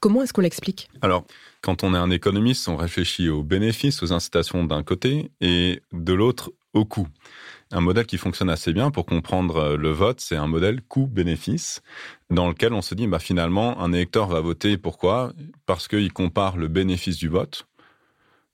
Comment 0.00 0.22
est-ce 0.24 0.32
qu'on 0.32 0.40
l'explique? 0.40 0.88
Alors, 1.00 1.24
quand 1.60 1.84
on 1.84 1.94
est 1.94 1.98
un 1.98 2.10
économiste, 2.10 2.68
on 2.68 2.76
réfléchit 2.76 3.28
aux 3.28 3.44
bénéfices, 3.44 4.02
aux 4.02 4.12
incitations 4.12 4.64
d'un 4.64 4.82
côté 4.82 5.30
et 5.40 5.80
de 5.92 6.12
l'autre 6.12 6.50
aux 6.72 6.84
coûts. 6.84 7.08
Un 7.74 7.80
modèle 7.80 8.06
qui 8.06 8.18
fonctionne 8.18 8.50
assez 8.50 8.72
bien 8.72 8.92
pour 8.92 9.04
comprendre 9.04 9.74
le 9.74 9.90
vote, 9.90 10.20
c'est 10.20 10.36
un 10.36 10.46
modèle 10.46 10.80
coût-bénéfice 10.80 11.82
dans 12.30 12.46
lequel 12.46 12.72
on 12.72 12.82
se 12.82 12.94
dit 12.94 13.08
bah 13.08 13.18
finalement 13.18 13.82
un 13.82 13.92
électeur 13.92 14.28
va 14.28 14.40
voter 14.40 14.78
pourquoi? 14.78 15.32
Parce 15.66 15.88
qu'il 15.88 16.12
compare 16.12 16.56
le 16.56 16.68
bénéfice 16.68 17.16
du 17.16 17.26
vote 17.26 17.66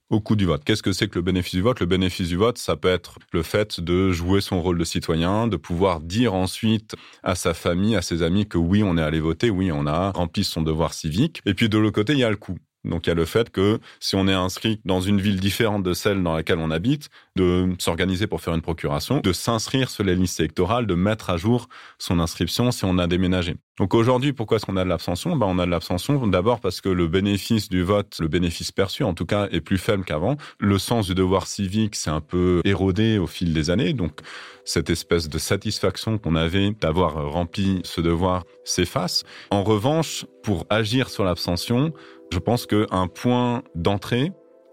au 0.08 0.20
coût 0.20 0.36
du 0.36 0.46
vote. 0.46 0.64
Qu'est-ce 0.64 0.82
que 0.82 0.92
c'est 0.92 1.06
que 1.06 1.16
le 1.16 1.22
bénéfice 1.22 1.54
du 1.54 1.60
vote? 1.60 1.80
Le 1.80 1.86
bénéfice 1.86 2.28
du 2.28 2.36
vote, 2.36 2.56
ça 2.56 2.76
peut 2.76 2.88
être 2.88 3.18
le 3.32 3.42
fait 3.42 3.78
de 3.78 4.10
jouer 4.10 4.40
son 4.40 4.62
rôle 4.62 4.78
de 4.78 4.84
citoyen, 4.84 5.48
de 5.48 5.58
pouvoir 5.58 6.00
dire 6.00 6.32
ensuite 6.32 6.96
à 7.22 7.34
sa 7.34 7.52
famille, 7.52 7.96
à 7.96 8.02
ses 8.02 8.22
amis 8.22 8.48
que 8.48 8.56
oui, 8.56 8.82
on 8.82 8.96
est 8.96 9.02
allé 9.02 9.20
voter, 9.20 9.50
oui, 9.50 9.70
on 9.70 9.86
a 9.86 10.12
rempli 10.12 10.44
son 10.44 10.62
devoir 10.62 10.94
civique. 10.94 11.42
Et 11.44 11.52
puis 11.52 11.68
de 11.68 11.76
l'autre 11.76 11.94
côté, 11.94 12.14
il 12.14 12.20
y 12.20 12.24
a 12.24 12.30
le 12.30 12.36
coût. 12.36 12.56
Donc 12.84 13.06
il 13.06 13.10
y 13.10 13.12
a 13.12 13.14
le 13.14 13.24
fait 13.24 13.50
que 13.50 13.78
si 14.00 14.16
on 14.16 14.26
est 14.26 14.32
inscrit 14.32 14.80
dans 14.84 15.00
une 15.00 15.20
ville 15.20 15.38
différente 15.38 15.82
de 15.82 15.92
celle 15.92 16.22
dans 16.22 16.34
laquelle 16.34 16.58
on 16.58 16.70
habite, 16.70 17.10
de 17.36 17.74
s'organiser 17.78 18.26
pour 18.26 18.40
faire 18.40 18.54
une 18.54 18.62
procuration, 18.62 19.20
de 19.20 19.32
s'inscrire 19.32 19.90
sur 19.90 20.04
les 20.04 20.14
listes 20.14 20.40
électorales, 20.40 20.86
de 20.86 20.94
mettre 20.94 21.30
à 21.30 21.36
jour 21.36 21.68
son 21.98 22.20
inscription 22.20 22.70
si 22.70 22.84
on 22.84 22.98
a 22.98 23.06
déménagé. 23.06 23.56
Donc 23.78 23.94
aujourd'hui, 23.94 24.32
pourquoi 24.34 24.56
est-ce 24.56 24.66
qu'on 24.66 24.76
a 24.76 24.84
de 24.84 24.88
l'abstention? 24.88 25.36
Ben, 25.36 25.46
On 25.46 25.58
a 25.58 25.64
de 25.64 25.70
l'abstention 25.70 26.26
d'abord 26.26 26.60
parce 26.60 26.80
que 26.80 26.88
le 26.90 27.06
bénéfice 27.06 27.68
du 27.68 27.82
vote, 27.82 28.18
le 28.20 28.28
bénéfice 28.28 28.72
perçu 28.72 29.04
en 29.04 29.14
tout 29.14 29.24
cas, 29.24 29.48
est 29.50 29.62
plus 29.62 29.78
faible 29.78 30.04
qu'avant. 30.04 30.36
Le 30.58 30.78
sens 30.78 31.06
du 31.06 31.14
devoir 31.14 31.46
civique 31.46 31.96
s'est 31.96 32.10
un 32.10 32.20
peu 32.20 32.60
érodé 32.64 33.18
au 33.18 33.26
fil 33.26 33.54
des 33.54 33.70
années. 33.70 33.94
Donc 33.94 34.20
cette 34.64 34.90
espèce 34.90 35.28
de 35.28 35.38
satisfaction 35.38 36.18
qu'on 36.18 36.36
avait 36.36 36.72
d'avoir 36.80 37.30
rempli 37.30 37.80
ce 37.84 38.00
devoir 38.00 38.44
s'efface. 38.64 39.24
En 39.50 39.64
revanche, 39.64 40.26
pour 40.42 40.66
agir 40.68 41.08
sur 41.08 41.24
l'abstention, 41.24 41.92
je 42.30 42.38
pense 42.38 42.66
qu'un 42.66 43.08
point 43.08 43.62
d'entrée 43.74 44.32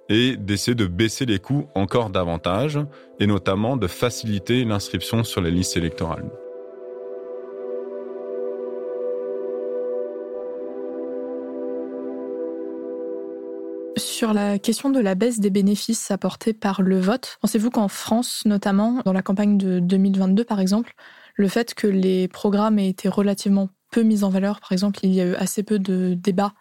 est 0.10 0.38
d'essayer 0.38 0.76
de 0.76 0.86
baisser 0.86 1.26
les 1.26 1.40
coûts 1.40 1.68
encore 1.76 2.10
davantage 2.10 2.80
et 3.20 3.28
notamment 3.28 3.76
de 3.76 3.88
faciliter 3.88 4.64
l'inscription 4.64 5.24
sur 5.24 5.42
les 5.42 5.52
listes 5.52 5.76
électorales. 5.76 6.30
Sur 13.98 14.34
la 14.34 14.60
question 14.60 14.90
de 14.90 15.00
la 15.00 15.16
baisse 15.16 15.40
des 15.40 15.50
bénéfices 15.50 16.12
apportés 16.12 16.54
par 16.54 16.82
le 16.82 17.00
vote, 17.00 17.38
pensez-vous 17.42 17.72
qu'en 17.72 17.88
France, 17.88 18.44
notamment 18.46 19.02
dans 19.06 19.14
la 19.14 19.22
campagne 19.22 19.58
de 19.58 19.80
2022 19.80 20.44
par 20.44 20.60
exemple, 20.60 20.94
le 21.36 21.48
fait 21.48 21.74
que 21.74 21.88
les 21.88 22.28
programmes 22.28 22.80
aient 22.80 22.90
été 22.90 23.10
relativement 23.10 23.70
peu 23.92 24.04
mis 24.04 24.24
en 24.24 24.30
valeur, 24.30 24.60
par 24.60 24.72
exemple, 24.72 25.00
il 25.04 25.14
y 25.14 25.22
a 25.22 25.26
eu 25.26 25.36
assez 25.36 25.64
peu 25.64 25.80
de 25.80 26.14
débats 26.14 26.54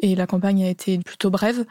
et 0.00 0.14
la 0.14 0.26
campagne 0.26 0.64
a 0.64 0.68
été 0.68 0.98
plutôt 0.98 1.30
brève, 1.30 1.64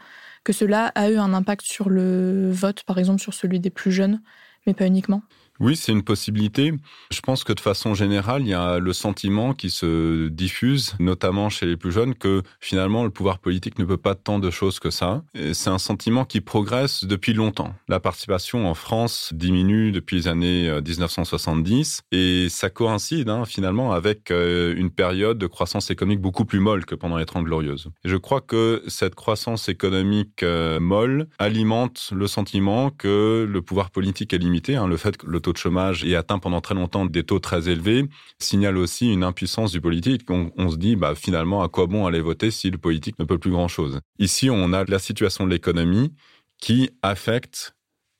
que 0.44 0.52
cela 0.52 0.86
a 0.94 1.10
eu 1.10 1.16
un 1.16 1.34
impact 1.34 1.62
sur 1.66 1.90
le 1.90 2.50
vote, 2.50 2.84
par 2.84 2.98
exemple 2.98 3.20
sur 3.20 3.34
celui 3.34 3.60
des 3.60 3.70
plus 3.70 3.92
jeunes, 3.92 4.22
mais 4.66 4.74
pas 4.74 4.86
uniquement 4.86 5.22
Oui, 5.60 5.76
c'est 5.76 5.92
une 5.92 6.02
possibilité. 6.02 6.72
Je 7.10 7.20
pense 7.20 7.42
que 7.42 7.52
de 7.52 7.60
façon 7.60 7.94
générale, 7.94 8.42
il 8.42 8.48
y 8.48 8.54
a 8.54 8.78
le 8.78 8.92
sentiment 8.92 9.54
qui 9.54 9.70
se 9.70 10.28
diffuse, 10.28 10.94
notamment 11.00 11.48
chez 11.48 11.66
les 11.66 11.76
plus 11.76 11.90
jeunes, 11.90 12.14
que 12.14 12.42
finalement 12.60 13.04
le 13.04 13.10
pouvoir 13.10 13.38
politique 13.38 13.78
ne 13.78 13.84
peut 13.84 13.96
pas 13.96 14.14
tant 14.14 14.38
de 14.38 14.50
choses 14.50 14.78
que 14.78 14.90
ça. 14.90 15.22
C'est 15.52 15.70
un 15.70 15.78
sentiment 15.78 16.24
qui 16.24 16.40
progresse 16.40 17.04
depuis 17.04 17.32
longtemps. 17.32 17.74
La 17.88 18.00
participation 18.00 18.68
en 18.68 18.74
France 18.74 19.32
diminue 19.34 19.90
depuis 19.90 20.16
les 20.16 20.28
années 20.28 20.70
1970 20.80 22.02
euh, 22.12 22.16
et 22.16 22.48
ça 22.48 22.70
coïncide 22.70 23.28
hein, 23.28 23.44
finalement 23.44 23.92
avec 23.92 24.30
euh, 24.30 24.74
une 24.76 24.90
période 24.90 25.38
de 25.38 25.46
croissance 25.46 25.90
économique 25.90 26.20
beaucoup 26.20 26.44
plus 26.44 26.60
molle 26.60 26.84
que 26.84 26.94
pendant 26.94 27.16
les 27.16 27.26
Trente 27.26 27.44
Glorieuses. 27.44 27.88
je 28.04 28.16
crois 28.16 28.40
que 28.40 28.82
cette 28.86 29.14
croissance 29.14 29.68
économique 29.68 30.42
euh, 30.42 30.80
molle 30.80 31.28
alimente 31.38 32.10
le 32.14 32.26
sentiment 32.26 32.90
que 32.90 33.46
le 33.48 33.62
pouvoir 33.62 33.90
politique 33.90 34.32
est 34.32 34.38
limité. 34.38 34.76
Hein, 34.76 34.86
le 34.86 34.96
fait 34.96 35.16
que 35.16 35.26
de 35.52 35.58
chômage 35.58 36.04
ait 36.04 36.14
atteint 36.14 36.38
pendant 36.38 36.60
très 36.60 36.74
longtemps 36.74 37.06
des 37.06 37.22
taux 37.22 37.38
très 37.38 37.68
élevés 37.68 38.04
signale 38.38 38.76
aussi 38.76 39.12
une 39.12 39.24
impuissance 39.24 39.72
du 39.72 39.80
politique. 39.80 40.22
On, 40.30 40.50
on 40.56 40.70
se 40.70 40.76
dit 40.76 40.96
bah, 40.96 41.14
finalement 41.14 41.62
à 41.62 41.68
quoi 41.68 41.86
bon 41.86 42.06
aller 42.06 42.20
voter 42.20 42.50
si 42.50 42.70
le 42.70 42.78
politique 42.78 43.18
ne 43.18 43.24
peut 43.24 43.38
plus 43.38 43.50
grand-chose? 43.50 44.00
Ici, 44.18 44.50
on 44.50 44.72
a 44.72 44.84
la 44.84 44.98
situation 44.98 45.44
de 45.44 45.50
l'économie 45.50 46.12
qui 46.60 46.90
affecte 47.02 47.74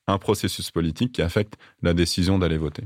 un 0.06 0.18
processus 0.18 0.70
politique, 0.70 1.12
qui 1.12 1.22
affecte 1.22 1.54
la 1.82 1.92
décision 1.94 2.38
d'aller 2.38 2.58
voter. 2.58 2.84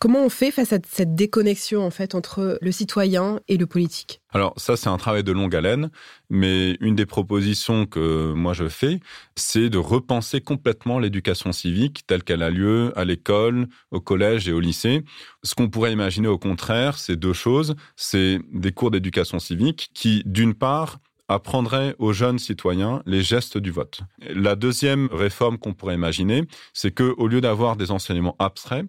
Comment 0.00 0.24
on 0.24 0.30
fait 0.30 0.50
face 0.50 0.72
à 0.72 0.78
cette 0.88 1.14
déconnexion 1.14 1.84
en 1.84 1.90
fait 1.90 2.14
entre 2.14 2.58
le 2.62 2.72
citoyen 2.72 3.38
et 3.48 3.58
le 3.58 3.66
politique? 3.66 4.22
Alors 4.30 4.54
ça 4.56 4.78
c'est 4.78 4.88
un 4.88 4.96
travail 4.96 5.22
de 5.22 5.30
longue 5.30 5.54
haleine, 5.54 5.90
mais 6.30 6.78
une 6.80 6.94
des 6.94 7.04
propositions 7.04 7.84
que 7.84 8.32
moi 8.32 8.54
je 8.54 8.66
fais, 8.68 9.00
c'est 9.36 9.68
de 9.68 9.76
repenser 9.76 10.40
complètement 10.40 10.98
l'éducation 10.98 11.52
civique 11.52 12.06
telle 12.06 12.22
qu'elle 12.22 12.42
a 12.42 12.48
lieu 12.48 12.98
à 12.98 13.04
l'école, 13.04 13.68
au 13.90 14.00
collège 14.00 14.48
et 14.48 14.52
au 14.52 14.60
lycée. 14.60 15.04
Ce 15.42 15.54
qu'on 15.54 15.68
pourrait 15.68 15.92
imaginer 15.92 16.28
au 16.28 16.38
contraire, 16.38 16.96
c'est 16.96 17.16
deux 17.16 17.34
choses, 17.34 17.74
c'est 17.94 18.38
des 18.54 18.72
cours 18.72 18.90
d'éducation 18.90 19.38
civique 19.38 19.90
qui 19.92 20.22
d'une 20.24 20.54
part 20.54 20.98
apprendrait 21.30 21.94
aux 21.98 22.12
jeunes 22.12 22.40
citoyens 22.40 23.02
les 23.06 23.22
gestes 23.22 23.56
du 23.56 23.70
vote. 23.70 24.00
La 24.18 24.56
deuxième 24.56 25.08
réforme 25.12 25.58
qu'on 25.58 25.74
pourrait 25.74 25.94
imaginer, 25.94 26.44
c'est 26.74 26.90
que 26.90 27.14
au 27.18 27.28
lieu 27.28 27.40
d'avoir 27.40 27.76
des 27.76 27.92
enseignements 27.92 28.34
abstraits, 28.40 28.86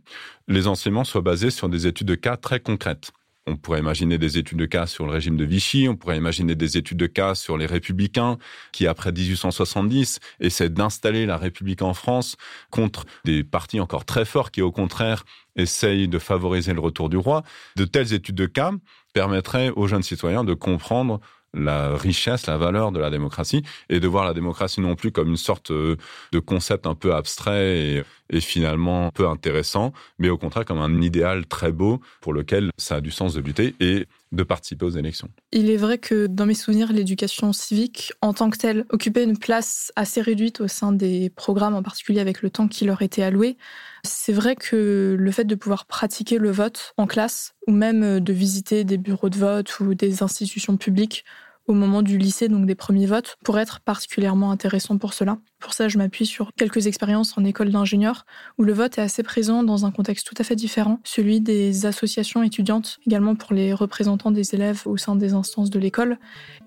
les 0.47 0.67
enseignements 0.67 1.03
soient 1.03 1.21
basés 1.21 1.51
sur 1.51 1.69
des 1.69 1.85
études 1.85 2.07
de 2.07 2.15
cas 2.15 2.37
très 2.37 2.59
concrètes. 2.59 3.11
On 3.47 3.57
pourrait 3.57 3.79
imaginer 3.79 4.17
des 4.17 4.37
études 4.37 4.59
de 4.59 4.65
cas 4.65 4.85
sur 4.85 5.05
le 5.05 5.11
régime 5.11 5.35
de 5.35 5.45
Vichy, 5.45 5.87
on 5.87 5.95
pourrait 5.95 6.17
imaginer 6.17 6.55
des 6.55 6.77
études 6.77 6.97
de 6.97 7.07
cas 7.07 7.33
sur 7.33 7.57
les 7.57 7.65
républicains 7.65 8.37
qui, 8.71 8.85
après 8.85 9.11
1870, 9.11 10.19
essaient 10.39 10.69
d'installer 10.69 11.25
la 11.25 11.37
République 11.37 11.81
en 11.81 11.93
France 11.93 12.37
contre 12.69 13.05
des 13.25 13.43
partis 13.43 13.79
encore 13.79 14.05
très 14.05 14.25
forts 14.25 14.51
qui, 14.51 14.61
au 14.61 14.71
contraire, 14.71 15.25
essayent 15.55 16.07
de 16.07 16.19
favoriser 16.19 16.73
le 16.73 16.81
retour 16.81 17.09
du 17.09 17.17
roi. 17.17 17.43
De 17.75 17.85
telles 17.85 18.13
études 18.13 18.35
de 18.35 18.45
cas 18.45 18.71
permettraient 19.13 19.69
aux 19.69 19.87
jeunes 19.87 20.03
citoyens 20.03 20.43
de 20.43 20.53
comprendre 20.53 21.19
la 21.53 21.95
richesse, 21.95 22.47
la 22.47 22.57
valeur 22.57 22.91
de 22.91 22.99
la 22.99 23.09
démocratie 23.09 23.63
et 23.89 23.99
de 23.99 24.07
voir 24.07 24.25
la 24.25 24.33
démocratie 24.33 24.81
non 24.81 24.95
plus 24.95 25.11
comme 25.11 25.29
une 25.29 25.37
sorte 25.37 25.71
euh, 25.71 25.97
de 26.31 26.39
concept 26.39 26.87
un 26.87 26.95
peu 26.95 27.13
abstrait 27.13 28.03
et, 28.29 28.39
finalement 28.39 29.11
peu 29.11 29.27
intéressant, 29.27 29.91
mais 30.17 30.29
au 30.29 30.37
contraire 30.37 30.63
comme 30.63 30.79
un 30.79 31.01
idéal 31.01 31.45
très 31.45 31.73
beau 31.73 31.99
pour 32.21 32.33
lequel 32.33 32.71
ça 32.77 32.95
a 32.95 33.01
du 33.01 33.11
sens 33.11 33.33
de 33.33 33.41
lutter 33.41 33.75
et 33.81 34.07
de 34.31 34.43
participer 34.43 34.85
aux 34.85 34.91
élections. 34.91 35.29
Il 35.51 35.69
est 35.69 35.77
vrai 35.77 35.97
que 35.97 36.27
dans 36.27 36.45
mes 36.45 36.53
souvenirs, 36.53 36.93
l'éducation 36.93 37.51
civique 37.51 38.13
en 38.21 38.33
tant 38.33 38.49
que 38.49 38.57
telle 38.57 38.85
occupait 38.89 39.23
une 39.23 39.37
place 39.37 39.91
assez 39.95 40.21
réduite 40.21 40.61
au 40.61 40.67
sein 40.67 40.91
des 40.91 41.29
programmes, 41.29 41.75
en 41.75 41.83
particulier 41.83 42.21
avec 42.21 42.41
le 42.41 42.49
temps 42.49 42.67
qui 42.67 42.85
leur 42.85 43.01
était 43.01 43.23
alloué. 43.23 43.57
C'est 44.03 44.33
vrai 44.33 44.55
que 44.55 45.15
le 45.19 45.31
fait 45.31 45.43
de 45.43 45.55
pouvoir 45.55 45.85
pratiquer 45.85 46.37
le 46.37 46.51
vote 46.51 46.93
en 46.97 47.07
classe 47.07 47.55
ou 47.67 47.71
même 47.71 48.19
de 48.19 48.33
visiter 48.33 48.83
des 48.83 48.97
bureaux 48.97 49.29
de 49.29 49.37
vote 49.37 49.79
ou 49.79 49.93
des 49.93 50.23
institutions 50.23 50.77
publiques 50.77 51.25
au 51.67 51.73
moment 51.73 52.01
du 52.01 52.17
lycée, 52.17 52.47
donc 52.47 52.65
des 52.65 52.75
premiers 52.75 53.05
votes, 53.05 53.37
pourrait 53.43 53.61
être 53.61 53.79
particulièrement 53.79 54.51
intéressant 54.51 54.97
pour 54.97 55.13
cela. 55.13 55.37
Pour 55.59 55.73
ça, 55.73 55.87
je 55.87 55.97
m'appuie 55.97 56.25
sur 56.25 56.51
quelques 56.57 56.87
expériences 56.87 57.37
en 57.37 57.45
école 57.45 57.71
d'ingénieur, 57.71 58.25
où 58.57 58.63
le 58.63 58.73
vote 58.73 58.97
est 58.97 59.01
assez 59.01 59.23
présent 59.23 59.63
dans 59.63 59.85
un 59.85 59.91
contexte 59.91 60.27
tout 60.27 60.35
à 60.37 60.43
fait 60.43 60.55
différent, 60.55 60.99
celui 61.03 61.39
des 61.41 61.85
associations 61.85 62.43
étudiantes, 62.43 62.99
également 63.05 63.35
pour 63.35 63.53
les 63.53 63.73
représentants 63.73 64.31
des 64.31 64.55
élèves 64.55 64.81
au 64.85 64.97
sein 64.97 65.15
des 65.15 65.33
instances 65.33 65.69
de 65.69 65.79
l'école. 65.79 66.17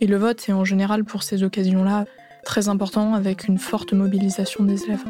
Et 0.00 0.06
le 0.06 0.16
vote 0.16 0.48
est 0.48 0.52
en 0.52 0.64
général 0.64 1.04
pour 1.04 1.22
ces 1.22 1.42
occasions-là 1.42 2.06
très 2.44 2.68
important, 2.68 3.14
avec 3.14 3.48
une 3.48 3.58
forte 3.58 3.92
mobilisation 3.92 4.64
des 4.64 4.84
élèves. 4.84 5.04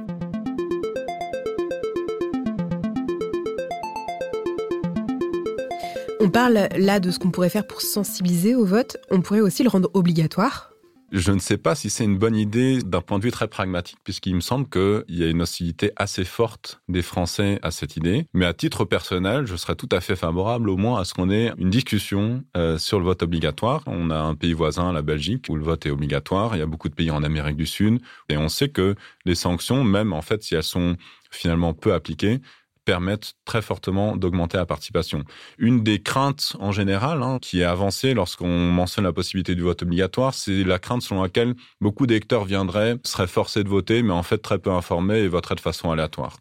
On 6.25 6.31
parle 6.31 6.69
là 6.79 7.01
de 7.01 7.11
ce 7.11 7.19
qu'on 7.19 7.31
pourrait 7.31 7.51
faire 7.51 7.67
pour 7.67 7.83
sensibiliser 7.83 8.55
au 8.55 8.65
vote. 8.65 8.97
On 9.11 9.21
pourrait 9.21 9.43
aussi 9.43 9.63
le 9.63 9.69
rendre 9.69 9.91
obligatoire. 9.93 10.71
Je 11.13 11.31
ne 11.33 11.39
sais 11.39 11.59
pas 11.59 11.75
si 11.75 11.91
c'est 11.91 12.05
une 12.05 12.17
bonne 12.17 12.35
idée 12.35 12.79
d'un 12.83 13.03
point 13.03 13.19
de 13.19 13.25
vue 13.25 13.31
très 13.31 13.47
pragmatique, 13.47 13.99
puisqu'il 14.05 14.35
me 14.35 14.41
semble 14.41 14.67
qu'il 14.67 15.05
y 15.11 15.23
a 15.23 15.29
une 15.29 15.43
hostilité 15.43 15.93
assez 15.97 16.25
forte 16.25 16.81
des 16.89 17.03
Français 17.03 17.59
à 17.61 17.71
cette 17.71 17.99
idée. 17.99 18.25
Mais 18.33 18.47
à 18.47 18.55
titre 18.55 18.87
personnel, 18.87 19.47
je 19.47 19.55
serais 19.55 19.75
tout 19.75 19.89
à 19.93 20.01
fait 20.01 20.17
favorable 20.17 20.71
au 20.71 20.79
moins 20.79 20.99
à 20.99 21.05
ce 21.05 21.13
qu'on 21.13 21.29
ait 21.29 21.53
une 21.59 21.69
discussion 21.69 22.43
euh, 22.57 22.79
sur 22.79 22.99
le 22.99 23.05
vote 23.05 23.23
obligatoire. 23.23 23.83
On 23.85 24.09
a 24.09 24.19
un 24.19 24.35
pays 24.35 24.55
voisin, 24.55 24.95
la 24.95 25.03
Belgique, 25.03 25.45
où 25.51 25.57
le 25.57 25.63
vote 25.63 25.85
est 25.85 25.91
obligatoire. 25.91 26.57
Il 26.57 26.61
y 26.61 26.63
a 26.63 26.67
beaucoup 26.67 26.89
de 26.89 26.95
pays 26.95 27.11
en 27.11 27.23
Amérique 27.23 27.59
du 27.59 27.67
Sud. 27.67 28.01
Et 28.31 28.39
on 28.39 28.49
sait 28.49 28.71
que 28.71 28.95
les 29.27 29.35
sanctions, 29.35 29.85
même 29.85 30.15
en 30.15 30.23
fait 30.23 30.43
si 30.43 30.55
elles 30.55 30.63
sont 30.63 30.97
finalement 31.31 31.75
peu 31.75 31.93
appliquées, 31.93 32.41
permettent 32.85 33.35
très 33.45 33.63
fortement 33.63 34.17
d'augmenter 34.17 34.57
la 34.57 34.67
participation. 34.67 35.25
Une 35.59 35.83
des 35.83 36.03
craintes 36.03 36.57
en 36.61 36.73
général 36.73 37.23
hein, 37.23 37.39
qui 37.41 37.61
est 37.61 37.65
avancée 37.65 38.15
lorsqu'on 38.15 38.71
mentionne 38.71 39.05
la 39.05 39.13
possibilité 39.13 39.55
du 39.55 39.63
vote 39.63 39.83
obligatoire, 39.83 40.35
c'est 40.35 40.65
la 40.65 40.79
crainte 40.79 41.03
selon 41.03 41.23
laquelle 41.23 41.55
beaucoup 41.81 42.07
d'électeurs 42.07 42.45
viendraient, 42.45 42.97
seraient 43.05 43.27
forcés 43.27 43.65
de 43.65 43.69
voter, 43.69 44.03
mais 44.03 44.13
en 44.13 44.23
fait 44.23 44.39
très 44.39 44.59
peu 44.59 44.71
informés 44.71 45.19
et 45.19 45.29
voteraient 45.29 45.55
de 45.55 45.61
façon 45.61 45.91
aléatoire. 45.91 46.39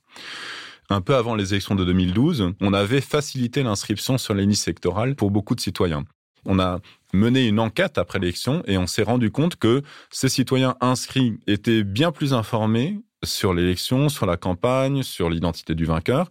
Un 0.90 1.02
peu 1.02 1.16
avant 1.16 1.36
les 1.36 1.54
élections 1.54 1.76
de 1.76 1.86
2012, 1.86 2.54
on 2.60 2.74
avait 2.74 3.02
facilité 3.02 3.64
l'inscription 3.64 4.18
sur 4.18 4.34
les 4.34 4.46
listes 4.46 4.68
électorales 4.68 5.16
pour 5.16 5.32
beaucoup 5.32 5.56
de 5.56 5.62
citoyens. 5.62 6.04
On 6.46 6.60
a 6.60 6.80
mené 7.14 7.48
une 7.48 7.60
enquête 7.60 7.98
après 7.98 8.20
l'élection 8.20 8.64
et 8.68 8.78
on 8.78 8.88
s'est 8.88 9.04
rendu 9.04 9.32
compte 9.32 9.56
que 9.56 9.82
ces 10.10 10.30
citoyens 10.30 10.76
inscrits 10.82 11.40
étaient 11.48 11.84
bien 11.84 12.12
plus 12.12 12.34
informés 12.34 13.00
sur 13.24 13.53
l'élection, 13.53 14.10
sur 14.10 14.25
la 14.25 14.38
campagne, 14.38 15.03
sur 15.03 15.30
l'identité 15.30 15.75
du 15.75 15.86
vainqueur. 15.86 16.30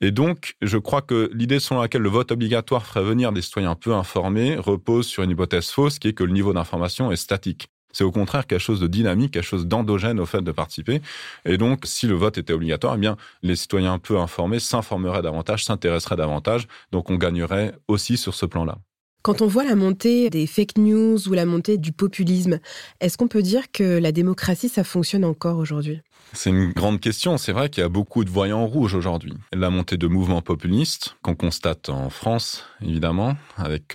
Et 0.00 0.10
donc, 0.10 0.56
je 0.62 0.78
crois 0.78 1.02
que 1.02 1.30
l'idée 1.32 1.60
selon 1.60 1.80
laquelle 1.80 2.02
le 2.02 2.08
vote 2.08 2.32
obligatoire 2.32 2.86
ferait 2.86 3.04
venir 3.04 3.32
des 3.32 3.42
citoyens 3.42 3.74
peu 3.74 3.94
informés 3.94 4.56
repose 4.56 5.06
sur 5.06 5.22
une 5.22 5.30
hypothèse 5.30 5.70
fausse 5.70 5.98
qui 5.98 6.08
est 6.08 6.12
que 6.12 6.24
le 6.24 6.32
niveau 6.32 6.52
d'information 6.52 7.10
est 7.10 7.16
statique. 7.16 7.68
C'est 7.92 8.04
au 8.04 8.10
contraire 8.10 8.46
quelque 8.46 8.60
chose 8.60 8.80
de 8.80 8.88
dynamique, 8.88 9.32
quelque 9.32 9.44
chose 9.44 9.66
d'endogène 9.66 10.18
au 10.18 10.26
fait 10.26 10.42
de 10.42 10.52
participer. 10.52 11.00
Et 11.44 11.56
donc, 11.56 11.82
si 11.84 12.08
le 12.08 12.14
vote 12.14 12.36
était 12.38 12.52
obligatoire, 12.52 12.94
eh 12.96 12.98
bien, 12.98 13.16
les 13.42 13.54
citoyens 13.54 13.98
peu 13.98 14.18
informés 14.18 14.58
s'informeraient 14.58 15.22
davantage, 15.22 15.64
s'intéresseraient 15.64 16.16
davantage. 16.16 16.66
Donc, 16.90 17.10
on 17.10 17.16
gagnerait 17.16 17.74
aussi 17.86 18.16
sur 18.16 18.34
ce 18.34 18.46
plan-là. 18.46 18.78
Quand 19.24 19.40
on 19.40 19.46
voit 19.46 19.64
la 19.64 19.74
montée 19.74 20.28
des 20.28 20.46
fake 20.46 20.76
news 20.76 21.28
ou 21.28 21.32
la 21.32 21.46
montée 21.46 21.78
du 21.78 21.92
populisme, 21.92 22.58
est-ce 23.00 23.16
qu'on 23.16 23.26
peut 23.26 23.40
dire 23.40 23.72
que 23.72 23.98
la 23.98 24.12
démocratie, 24.12 24.68
ça 24.68 24.84
fonctionne 24.84 25.24
encore 25.24 25.56
aujourd'hui? 25.56 26.02
C'est 26.34 26.50
une 26.50 26.72
grande 26.72 27.00
question. 27.00 27.38
C'est 27.38 27.52
vrai 27.52 27.70
qu'il 27.70 27.80
y 27.80 27.86
a 27.86 27.88
beaucoup 27.88 28.22
de 28.22 28.28
voyants 28.28 28.66
rouges 28.66 28.94
aujourd'hui. 28.94 29.32
La 29.54 29.70
montée 29.70 29.96
de 29.96 30.06
mouvements 30.08 30.42
populistes 30.42 31.16
qu'on 31.22 31.34
constate 31.34 31.88
en 31.88 32.10
France, 32.10 32.66
évidemment, 32.82 33.34
avec 33.56 33.94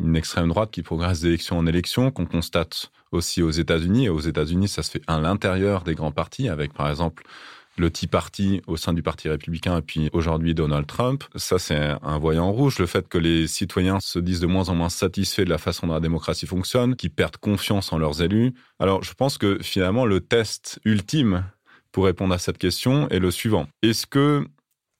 une 0.00 0.16
extrême 0.16 0.48
droite 0.48 0.70
qui 0.70 0.82
progresse 0.82 1.20
d'élection 1.20 1.58
en 1.58 1.66
élection, 1.66 2.10
qu'on 2.10 2.24
constate 2.24 2.90
aussi 3.10 3.42
aux 3.42 3.50
États-Unis. 3.50 4.06
Et 4.06 4.08
aux 4.08 4.20
États-Unis, 4.20 4.68
ça 4.68 4.82
se 4.82 4.90
fait 4.90 5.02
à 5.06 5.20
l'intérieur 5.20 5.84
des 5.84 5.94
grands 5.94 6.12
partis, 6.12 6.48
avec 6.48 6.72
par 6.72 6.88
exemple 6.88 7.24
le 7.78 7.90
Tea 7.90 8.06
Party 8.06 8.60
au 8.66 8.76
sein 8.76 8.92
du 8.92 9.02
Parti 9.02 9.28
républicain 9.28 9.78
et 9.78 9.82
puis 9.82 10.10
aujourd'hui 10.12 10.54
Donald 10.54 10.86
Trump. 10.86 11.24
Ça, 11.36 11.58
c'est 11.58 11.94
un 12.02 12.18
voyant 12.18 12.52
rouge. 12.52 12.78
Le 12.78 12.86
fait 12.86 13.08
que 13.08 13.18
les 13.18 13.46
citoyens 13.46 13.98
se 14.00 14.18
disent 14.18 14.40
de 14.40 14.46
moins 14.46 14.68
en 14.68 14.74
moins 14.74 14.88
satisfaits 14.88 15.44
de 15.44 15.50
la 15.50 15.58
façon 15.58 15.86
dont 15.86 15.94
la 15.94 16.00
démocratie 16.00 16.46
fonctionne, 16.46 16.96
qu'ils 16.96 17.10
perdent 17.10 17.36
confiance 17.36 17.92
en 17.92 17.98
leurs 17.98 18.22
élus. 18.22 18.52
Alors, 18.78 19.02
je 19.02 19.14
pense 19.14 19.38
que 19.38 19.58
finalement, 19.62 20.06
le 20.06 20.20
test 20.20 20.80
ultime 20.84 21.44
pour 21.92 22.04
répondre 22.04 22.34
à 22.34 22.38
cette 22.38 22.58
question 22.58 23.08
est 23.10 23.18
le 23.18 23.30
suivant. 23.30 23.66
Est-ce 23.82 24.06
que 24.06 24.46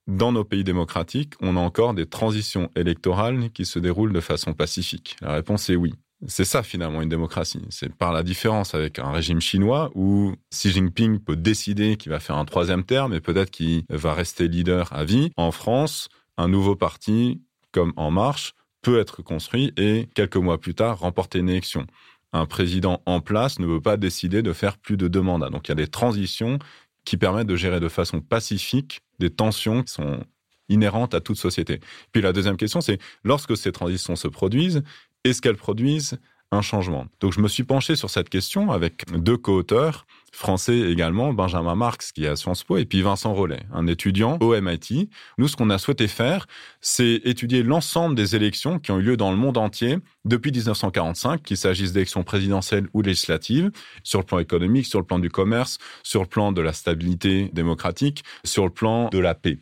dans 0.07 0.33
nos 0.33 0.45
pays 0.45 0.64
démocratiques, 0.64 1.35
on 1.41 1.57
a 1.57 1.61
encore 1.61 1.95
des 1.95 2.07
transitions 2.07 2.71
électorales 2.76 3.50
qui 3.52 3.64
se 3.64 3.79
déroulent 3.79 4.12
de 4.12 4.21
façon 4.21 4.52
pacifique? 4.52 5.17
La 5.21 5.33
réponse 5.33 5.71
est 5.71 5.76
oui. 5.76 5.95
C'est 6.26 6.45
ça 6.45 6.62
finalement 6.62 7.02
une 7.02 7.09
démocratie. 7.09 7.62
C'est 7.71 7.93
par 7.93 8.12
la 8.12 8.23
différence 8.23 8.75
avec 8.75 8.99
un 8.99 9.11
régime 9.11 9.41
chinois 9.41 9.91
où 9.95 10.35
Xi 10.50 10.71
Jinping 10.71 11.19
peut 11.19 11.37
décider 11.37 11.97
qu'il 11.97 12.11
va 12.11 12.21
faire 12.21 12.37
un 12.37 12.45
troisième 12.45 12.85
terme 12.85 13.12
et 13.12 13.21
peut-être 13.21 13.50
qu'il 13.50 13.85
va 13.88 14.14
rester 14.14 14.47
leader 14.47 14.93
à 14.93 15.05
vie. 15.05 15.33
En 15.37 15.50
France, 15.50 16.09
un 16.37 16.49
nouveau 16.49 16.76
parti 16.76 17.43
comme 17.73 17.93
En 17.97 18.11
Marche 18.11 18.55
peut 18.83 19.00
être 19.00 19.23
construit 19.23 19.73
et 19.76 20.09
quelques 20.14 20.37
mois 20.37 20.61
plus 20.61 20.75
tard 20.75 21.00
remporter 21.00 21.41
une 21.41 21.49
élection. 21.49 21.87
Un 22.33 22.47
président 22.47 23.02
en 23.07 23.21
place 23.21 23.59
ne 23.59 23.67
veut 23.67 23.81
pas 23.81 23.97
décider 23.97 24.43
de 24.43 24.52
faire 24.52 24.79
plus 24.79 24.97
de 24.97 25.09
deux 25.09 25.23
mandats. 25.23 25.50
Donc 25.50 25.69
il 25.69 25.71
y 25.71 25.73
a 25.73 25.76
des 25.76 25.88
transitions 25.88 26.59
qui 27.05 27.17
permettent 27.17 27.49
de 27.49 27.57
gérer 27.57 27.81
de 27.81 27.88
façon 27.88 28.21
pacifique 28.21 29.00
des 29.19 29.31
tensions 29.31 29.83
qui 29.83 29.93
sont 29.93 30.21
inhérente 30.69 31.14
à 31.14 31.21
toute 31.21 31.37
société. 31.37 31.81
Puis 32.12 32.23
la 32.23 32.33
deuxième 32.33 32.57
question, 32.57 32.81
c'est 32.81 32.99
lorsque 33.25 33.57
ces 33.57 33.73
transitions 33.73 34.17
se 34.17 34.29
produisent, 34.29 34.83
est-ce 35.25 35.41
qu'elles 35.41 35.57
produisent 35.57 36.19
un 36.50 36.62
changement? 36.62 37.07
Donc 37.21 37.33
je 37.33 37.41
me 37.41 37.49
suis 37.49 37.64
penché 37.64 37.97
sur 37.97 38.11
cette 38.11 38.29
question 38.29 38.71
avec 38.71 39.05
deux 39.12 39.37
co-auteurs 39.37 40.07
français 40.33 40.79
également, 40.91 41.33
Benjamin 41.33 41.75
Marx 41.75 42.11
qui 42.11 42.25
est 42.25 42.29
à 42.29 42.37
Sciences 42.37 42.64
Po 42.64 42.79
et 42.79 42.87
puis 42.87 43.02
Vincent 43.02 43.33
Rollet, 43.35 43.61
un 43.73 43.87
étudiant 43.87 44.38
au 44.41 44.59
MIT. 44.59 45.11
Nous, 45.38 45.49
ce 45.49 45.57
qu'on 45.57 45.71
a 45.71 45.79
souhaité 45.79 46.09
faire, 46.09 46.47
c'est 46.81 47.21
étudier 47.25 47.62
l'ensemble 47.62 48.14
des 48.14 48.35
élections 48.35 48.79
qui 48.79 48.91
ont 48.91 48.99
eu 48.99 49.02
lieu 49.02 49.17
dans 49.17 49.31
le 49.31 49.37
monde 49.37 49.59
entier 49.59 49.99
depuis 50.25 50.50
1945, 50.50 51.43
qu'il 51.43 51.57
s'agisse 51.57 51.93
d'élections 51.93 52.25
présidentielles 52.25 52.88
ou 52.95 53.02
législatives, 53.02 53.71
sur 54.05 54.21
le 54.21 54.25
plan 54.25 54.38
économique, 54.38 54.87
sur 54.87 55.00
le 55.00 55.05
plan 55.05 55.19
du 55.19 55.31
commerce, 55.31 55.79
sur 56.02 56.23
le 56.23 56.29
plan 56.29 56.52
de 56.52 56.62
la 56.62 56.73
stabilité 56.73 57.50
démocratique, 57.52 58.25
sur 58.45 58.64
le 58.64 58.71
plan 58.71 59.09
de 59.11 59.19
la 59.19 59.35
paix. 59.35 59.59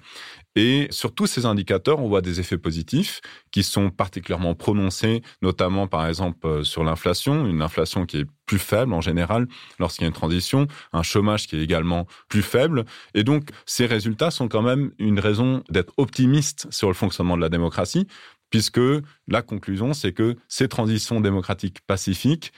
Et 0.56 0.88
sur 0.90 1.14
tous 1.14 1.26
ces 1.26 1.46
indicateurs, 1.46 2.00
on 2.00 2.08
voit 2.08 2.22
des 2.22 2.40
effets 2.40 2.58
positifs 2.58 3.20
qui 3.52 3.62
sont 3.62 3.90
particulièrement 3.90 4.54
prononcés, 4.54 5.22
notamment 5.42 5.86
par 5.86 6.06
exemple 6.08 6.44
euh, 6.46 6.64
sur 6.64 6.82
l'inflation, 6.82 7.46
une 7.46 7.62
inflation 7.62 8.04
qui 8.04 8.18
est 8.18 8.26
plus 8.46 8.58
faible 8.58 8.92
en 8.92 9.00
général 9.00 9.46
lorsqu'il 9.78 10.02
y 10.02 10.06
a 10.06 10.08
une 10.08 10.14
transition, 10.14 10.66
un 10.92 11.04
chômage 11.04 11.46
qui 11.46 11.56
est 11.56 11.62
également 11.62 12.06
plus 12.28 12.42
faible. 12.42 12.84
Et 13.14 13.22
donc, 13.22 13.50
ces 13.64 13.86
résultats 13.86 14.32
sont 14.32 14.48
quand 14.48 14.62
même 14.62 14.90
une 14.98 15.20
raison 15.20 15.62
d'être 15.70 15.92
optimiste 15.98 16.66
sur 16.70 16.88
le 16.88 16.94
fonctionnement 16.94 17.36
de 17.36 17.42
la 17.42 17.48
démocratie, 17.48 18.08
puisque 18.50 18.80
la 19.28 19.42
conclusion, 19.42 19.94
c'est 19.94 20.12
que 20.12 20.36
ces 20.48 20.66
transitions 20.66 21.20
démocratiques 21.20 21.80
pacifiques 21.86 22.52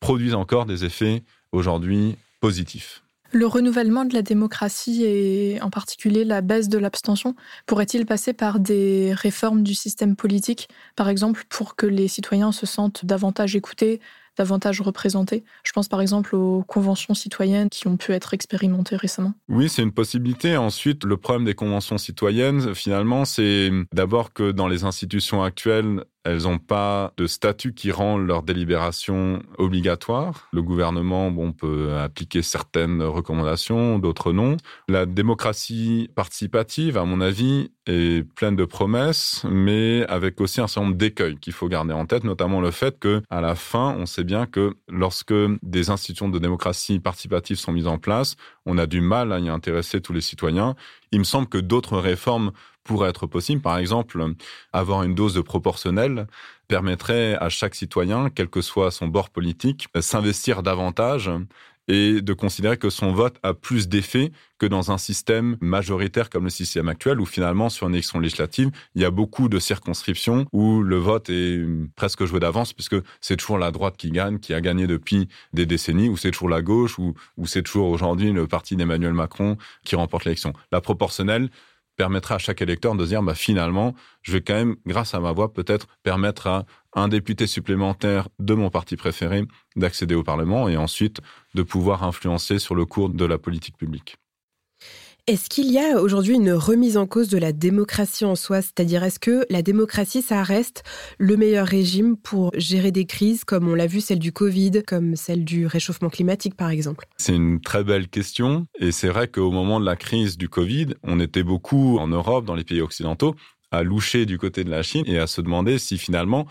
produisent 0.00 0.34
encore 0.34 0.66
des 0.66 0.84
effets 0.84 1.22
aujourd'hui 1.52 2.16
positifs. 2.40 3.05
Le 3.32 3.46
renouvellement 3.46 4.04
de 4.04 4.14
la 4.14 4.22
démocratie 4.22 5.04
et 5.04 5.60
en 5.60 5.70
particulier 5.70 6.24
la 6.24 6.40
baisse 6.40 6.68
de 6.68 6.78
l'abstention 6.78 7.34
pourrait-il 7.66 8.06
passer 8.06 8.32
par 8.32 8.60
des 8.60 9.12
réformes 9.14 9.62
du 9.62 9.74
système 9.74 10.16
politique, 10.16 10.68
par 10.94 11.08
exemple 11.08 11.44
pour 11.48 11.76
que 11.76 11.86
les 11.86 12.08
citoyens 12.08 12.52
se 12.52 12.66
sentent 12.66 13.04
davantage 13.04 13.56
écoutés, 13.56 14.00
davantage 14.38 14.80
représentés? 14.80 15.44
Je 15.64 15.72
pense 15.72 15.88
par 15.88 16.00
exemple 16.00 16.36
aux 16.36 16.62
conventions 16.62 17.14
citoyennes 17.14 17.68
qui 17.68 17.88
ont 17.88 17.96
pu 17.96 18.12
être 18.12 18.34
expérimentées 18.34 18.96
récemment. 18.96 19.34
Oui, 19.48 19.68
c'est 19.68 19.82
une 19.82 19.92
possibilité. 19.92 20.56
Ensuite, 20.56 21.04
le 21.04 21.16
problème 21.16 21.44
des 21.44 21.54
conventions 21.54 21.98
citoyennes, 21.98 22.74
finalement, 22.74 23.24
c'est 23.24 23.70
d'abord 23.92 24.32
que 24.32 24.52
dans 24.52 24.68
les 24.68 24.84
institutions 24.84 25.42
actuelles, 25.42 26.04
elles 26.26 26.42
n'ont 26.42 26.58
pas 26.58 27.12
de 27.16 27.28
statut 27.28 27.72
qui 27.72 27.92
rend 27.92 28.18
leur 28.18 28.42
délibération 28.42 29.40
obligatoire. 29.58 30.48
Le 30.52 30.60
gouvernement 30.60 31.30
bon, 31.30 31.52
peut 31.52 31.96
appliquer 31.96 32.42
certaines 32.42 33.00
recommandations, 33.00 34.00
d'autres 34.00 34.32
non. 34.32 34.56
La 34.88 35.06
démocratie 35.06 36.10
participative, 36.16 36.98
à 36.98 37.04
mon 37.04 37.20
avis, 37.20 37.70
est 37.86 38.26
pleine 38.34 38.56
de 38.56 38.64
promesses, 38.64 39.46
mais 39.48 40.04
avec 40.08 40.40
aussi 40.40 40.60
un 40.60 40.66
certain 40.66 40.88
nombre 40.88 40.96
d'écueils 40.96 41.36
qu'il 41.36 41.52
faut 41.52 41.68
garder 41.68 41.94
en 41.94 42.06
tête, 42.06 42.24
notamment 42.24 42.60
le 42.60 42.72
fait 42.72 42.98
que, 42.98 43.22
à 43.30 43.40
la 43.40 43.54
fin, 43.54 43.94
on 43.96 44.04
sait 44.04 44.24
bien 44.24 44.46
que 44.46 44.74
lorsque 44.88 45.34
des 45.62 45.90
institutions 45.90 46.28
de 46.28 46.40
démocratie 46.40 46.98
participative 46.98 47.56
sont 47.56 47.70
mises 47.70 47.86
en 47.86 47.98
place, 47.98 48.34
on 48.64 48.78
a 48.78 48.86
du 48.86 49.00
mal 49.00 49.32
à 49.32 49.38
y 49.38 49.48
intéresser 49.48 50.00
tous 50.00 50.12
les 50.12 50.20
citoyens. 50.20 50.74
Il 51.12 51.20
me 51.20 51.24
semble 51.24 51.48
que 51.48 51.58
d'autres 51.58 51.98
réformes 51.98 52.52
pourrait 52.84 53.10
être 53.10 53.26
possible. 53.26 53.60
Par 53.60 53.78
exemple, 53.78 54.24
avoir 54.72 55.02
une 55.02 55.14
dose 55.14 55.42
proportionnelle 55.44 56.26
permettrait 56.68 57.36
à 57.36 57.48
chaque 57.48 57.74
citoyen, 57.74 58.30
quel 58.30 58.48
que 58.48 58.60
soit 58.60 58.90
son 58.90 59.08
bord 59.08 59.30
politique, 59.30 59.88
s'investir 60.00 60.62
davantage 60.62 61.30
et 61.88 62.20
de 62.20 62.32
considérer 62.32 62.76
que 62.76 62.90
son 62.90 63.12
vote 63.12 63.36
a 63.42 63.54
plus 63.54 63.88
d'effet 63.88 64.32
que 64.58 64.66
dans 64.66 64.90
un 64.90 64.98
système 64.98 65.56
majoritaire 65.60 66.30
comme 66.30 66.44
le 66.44 66.50
système 66.50 66.88
actuel, 66.88 67.20
où 67.20 67.26
finalement, 67.26 67.68
sur 67.68 67.88
une 67.88 67.94
élection 67.94 68.18
législative, 68.18 68.70
il 68.94 69.02
y 69.02 69.04
a 69.04 69.10
beaucoup 69.10 69.48
de 69.48 69.58
circonscriptions 69.58 70.46
où 70.52 70.82
le 70.82 70.96
vote 70.96 71.28
est 71.30 71.64
presque 71.94 72.24
joué 72.24 72.40
d'avance, 72.40 72.72
puisque 72.72 72.96
c'est 73.20 73.36
toujours 73.36 73.58
la 73.58 73.70
droite 73.70 73.96
qui 73.96 74.10
gagne, 74.10 74.38
qui 74.38 74.54
a 74.54 74.60
gagné 74.60 74.86
depuis 74.86 75.28
des 75.52 75.66
décennies, 75.66 76.08
ou 76.08 76.16
c'est 76.16 76.30
toujours 76.30 76.48
la 76.48 76.62
gauche, 76.62 76.98
ou, 76.98 77.14
ou 77.36 77.46
c'est 77.46 77.62
toujours 77.62 77.88
aujourd'hui 77.88 78.32
le 78.32 78.46
parti 78.46 78.76
d'Emmanuel 78.76 79.12
Macron 79.12 79.56
qui 79.84 79.96
remporte 79.96 80.24
l'élection. 80.24 80.52
La 80.72 80.80
proportionnelle, 80.80 81.50
permettra 81.96 82.36
à 82.36 82.38
chaque 82.38 82.62
électeur 82.62 82.94
de 82.94 83.06
dire 83.06 83.22
bah, 83.22 83.34
finalement, 83.34 83.94
je 84.22 84.32
vais 84.32 84.40
quand 84.40 84.54
même, 84.54 84.76
grâce 84.86 85.14
à 85.14 85.20
ma 85.20 85.32
voix, 85.32 85.52
peut-être 85.52 85.86
permettre 86.02 86.46
à 86.46 86.64
un 86.94 87.08
député 87.08 87.46
supplémentaire 87.46 88.28
de 88.38 88.54
mon 88.54 88.70
parti 88.70 88.96
préféré 88.96 89.44
d'accéder 89.76 90.14
au 90.14 90.22
Parlement 90.22 90.68
et 90.68 90.76
ensuite 90.76 91.20
de 91.54 91.62
pouvoir 91.62 92.02
influencer 92.04 92.58
sur 92.58 92.74
le 92.74 92.86
cours 92.86 93.10
de 93.10 93.24
la 93.24 93.38
politique 93.38 93.76
publique. 93.76 94.16
Est-ce 95.28 95.48
qu'il 95.48 95.72
y 95.72 95.80
a 95.80 96.00
aujourd'hui 96.00 96.34
une 96.34 96.52
remise 96.52 96.96
en 96.96 97.08
cause 97.08 97.28
de 97.28 97.36
la 97.36 97.50
démocratie 97.50 98.24
en 98.24 98.36
soi? 98.36 98.62
C'est-à-dire, 98.62 99.02
est-ce 99.02 99.18
que 99.18 99.44
la 99.50 99.60
démocratie, 99.60 100.22
ça 100.22 100.44
reste 100.44 100.84
le 101.18 101.36
meilleur 101.36 101.66
régime 101.66 102.16
pour 102.16 102.52
gérer 102.54 102.92
des 102.92 103.06
crises, 103.06 103.42
comme 103.42 103.66
on 103.66 103.74
l'a 103.74 103.88
vu, 103.88 104.00
celle 104.00 104.20
du 104.20 104.30
Covid, 104.30 104.84
comme 104.86 105.16
celle 105.16 105.44
du 105.44 105.66
réchauffement 105.66 106.10
climatique, 106.10 106.54
par 106.54 106.70
exemple? 106.70 107.08
C'est 107.16 107.34
une 107.34 107.60
très 107.60 107.82
belle 107.82 108.06
question. 108.06 108.68
Et 108.78 108.92
c'est 108.92 109.08
vrai 109.08 109.26
qu'au 109.26 109.50
moment 109.50 109.80
de 109.80 109.84
la 109.84 109.96
crise 109.96 110.38
du 110.38 110.48
Covid, 110.48 110.94
on 111.02 111.18
était 111.18 111.42
beaucoup 111.42 111.98
en 111.98 112.06
Europe, 112.06 112.44
dans 112.44 112.54
les 112.54 112.62
pays 112.62 112.80
occidentaux, 112.80 113.34
à 113.72 113.82
loucher 113.82 114.26
du 114.26 114.38
côté 114.38 114.62
de 114.62 114.70
la 114.70 114.84
Chine 114.84 115.02
et 115.08 115.18
à 115.18 115.26
se 115.26 115.40
demander 115.40 115.78
si 115.78 115.98
finalement 115.98 116.46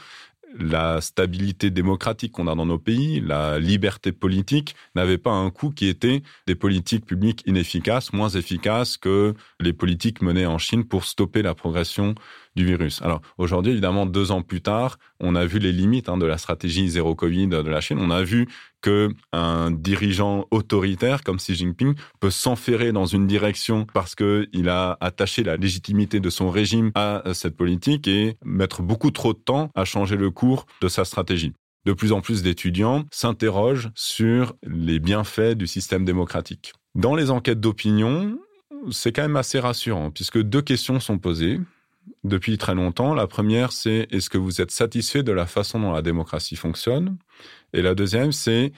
la 0.57 1.01
stabilité 1.01 1.69
démocratique 1.69 2.31
qu'on 2.31 2.47
a 2.47 2.55
dans 2.55 2.65
nos 2.65 2.79
pays, 2.79 3.19
la 3.21 3.59
liberté 3.59 4.11
politique, 4.11 4.75
n'avait 4.95 5.17
pas 5.17 5.31
un 5.31 5.49
coût 5.49 5.71
qui 5.71 5.87
était 5.87 6.23
des 6.47 6.55
politiques 6.55 7.05
publiques 7.05 7.43
inefficaces, 7.45 8.13
moins 8.13 8.29
efficaces 8.29 8.97
que 8.97 9.33
les 9.59 9.73
politiques 9.73 10.21
menées 10.21 10.45
en 10.45 10.57
Chine 10.57 10.85
pour 10.85 11.05
stopper 11.05 11.41
la 11.41 11.55
progression 11.55 12.15
du 12.55 12.65
virus. 12.65 13.01
Alors 13.01 13.21
aujourd'hui, 13.37 13.71
évidemment, 13.71 14.05
deux 14.05 14.31
ans 14.31 14.41
plus 14.41 14.61
tard, 14.61 14.97
on 15.19 15.35
a 15.35 15.45
vu 15.45 15.59
les 15.59 15.71
limites 15.71 16.09
hein, 16.09 16.17
de 16.17 16.25
la 16.25 16.37
stratégie 16.37 16.89
zéro 16.89 17.15
Covid 17.15 17.47
de 17.47 17.69
la 17.69 17.81
Chine. 17.81 17.99
On 17.99 18.11
a 18.11 18.23
vu 18.23 18.47
que 18.81 19.09
un 19.33 19.71
dirigeant 19.71 20.45
autoritaire 20.51 21.23
comme 21.23 21.37
Xi 21.37 21.55
Jinping 21.55 21.95
peut 22.19 22.29
s'enferrer 22.29 22.91
dans 22.91 23.05
une 23.05 23.27
direction 23.27 23.87
parce 23.93 24.15
que 24.15 24.47
il 24.53 24.69
a 24.69 24.97
attaché 25.01 25.43
la 25.43 25.57
légitimité 25.57 26.19
de 26.19 26.29
son 26.29 26.49
régime 26.49 26.91
à 26.95 27.23
cette 27.33 27.57
politique 27.57 28.07
et 28.07 28.37
mettre 28.45 28.81
beaucoup 28.81 29.11
trop 29.11 29.33
de 29.33 29.39
temps 29.39 29.69
à 29.75 29.85
changer 29.85 30.17
le 30.17 30.31
cours 30.31 30.65
de 30.81 30.87
sa 30.87 31.03
stratégie. 31.03 31.53
De 31.85 31.93
plus 31.93 32.11
en 32.11 32.21
plus 32.21 32.41
d'étudiants 32.41 33.05
s'interrogent 33.11 33.89
sur 33.95 34.53
les 34.63 34.99
bienfaits 34.99 35.55
du 35.55 35.67
système 35.67 36.03
démocratique. 36.03 36.73
Dans 36.95 37.15
les 37.15 37.29
enquêtes 37.29 37.59
d'opinion, 37.59 38.39
c'est 38.91 39.11
quand 39.11 39.21
même 39.21 39.35
assez 39.35 39.59
rassurant 39.59 40.11
puisque 40.11 40.41
deux 40.41 40.61
questions 40.61 40.99
sont 40.99 41.17
posées 41.17 41.59
depuis 42.23 42.57
très 42.57 42.75
longtemps. 42.75 43.13
La 43.13 43.27
première, 43.27 43.71
c'est 43.71 44.07
est-ce 44.11 44.29
que 44.29 44.37
vous 44.37 44.61
êtes 44.61 44.71
satisfait 44.71 45.23
de 45.23 45.31
la 45.31 45.45
façon 45.45 45.79
dont 45.79 45.91
la 45.91 46.01
démocratie 46.01 46.55
fonctionne? 46.55 47.17
Et 47.73 47.81
la 47.81 47.95
deuxième, 47.95 48.31
c'est 48.31 48.71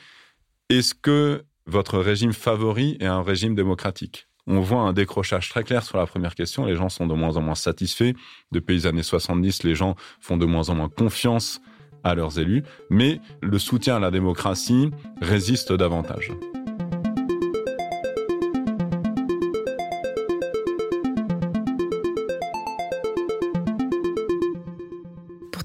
est-ce 0.69 0.93
que 0.93 1.43
votre 1.65 1.99
régime 1.99 2.33
favori 2.33 2.97
est 2.99 3.05
un 3.05 3.21
régime 3.21 3.55
démocratique? 3.55 4.27
On 4.47 4.61
voit 4.61 4.81
un 4.81 4.93
décrochage 4.93 5.49
très 5.49 5.63
clair 5.63 5.83
sur 5.83 5.97
la 5.97 6.05
première 6.05 6.33
question. 6.33 6.65
Les 6.65 6.75
gens 6.75 6.89
sont 6.89 7.05
de 7.05 7.13
moins 7.13 7.35
en 7.35 7.41
moins 7.41 7.55
satisfaits. 7.55 8.13
Depuis 8.51 8.75
les 8.75 8.87
années 8.87 9.03
70, 9.03 9.63
les 9.63 9.75
gens 9.75 9.95
font 10.21 10.37
de 10.37 10.45
moins 10.45 10.69
en 10.69 10.75
moins 10.75 10.89
confiance 10.89 11.59
à 12.03 12.15
leurs 12.15 12.39
élus. 12.39 12.63
Mais 12.89 13.19
le 13.41 13.59
soutien 13.59 13.97
à 13.97 13.99
la 13.99 14.11
démocratie 14.11 14.89
résiste 15.21 15.73
davantage. 15.73 16.31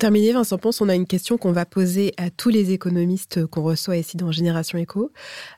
Terminer, 0.03 0.33
Vincent 0.33 0.59
Ponce, 0.59 0.81
on 0.81 0.89
a 0.89 0.97
une 0.97 1.07
question 1.07 1.39
qu'on 1.39 1.53
va 1.53 1.65
poser 1.65 2.13
à 2.17 2.29
tous 2.29 2.49
les 2.49 2.73
économistes 2.73 3.47
qu'on 3.47 3.63
reçoit 3.63 3.97
ici 3.97 4.17
dans 4.17 4.33
Génération 4.33 4.77
Éco. 4.77 5.13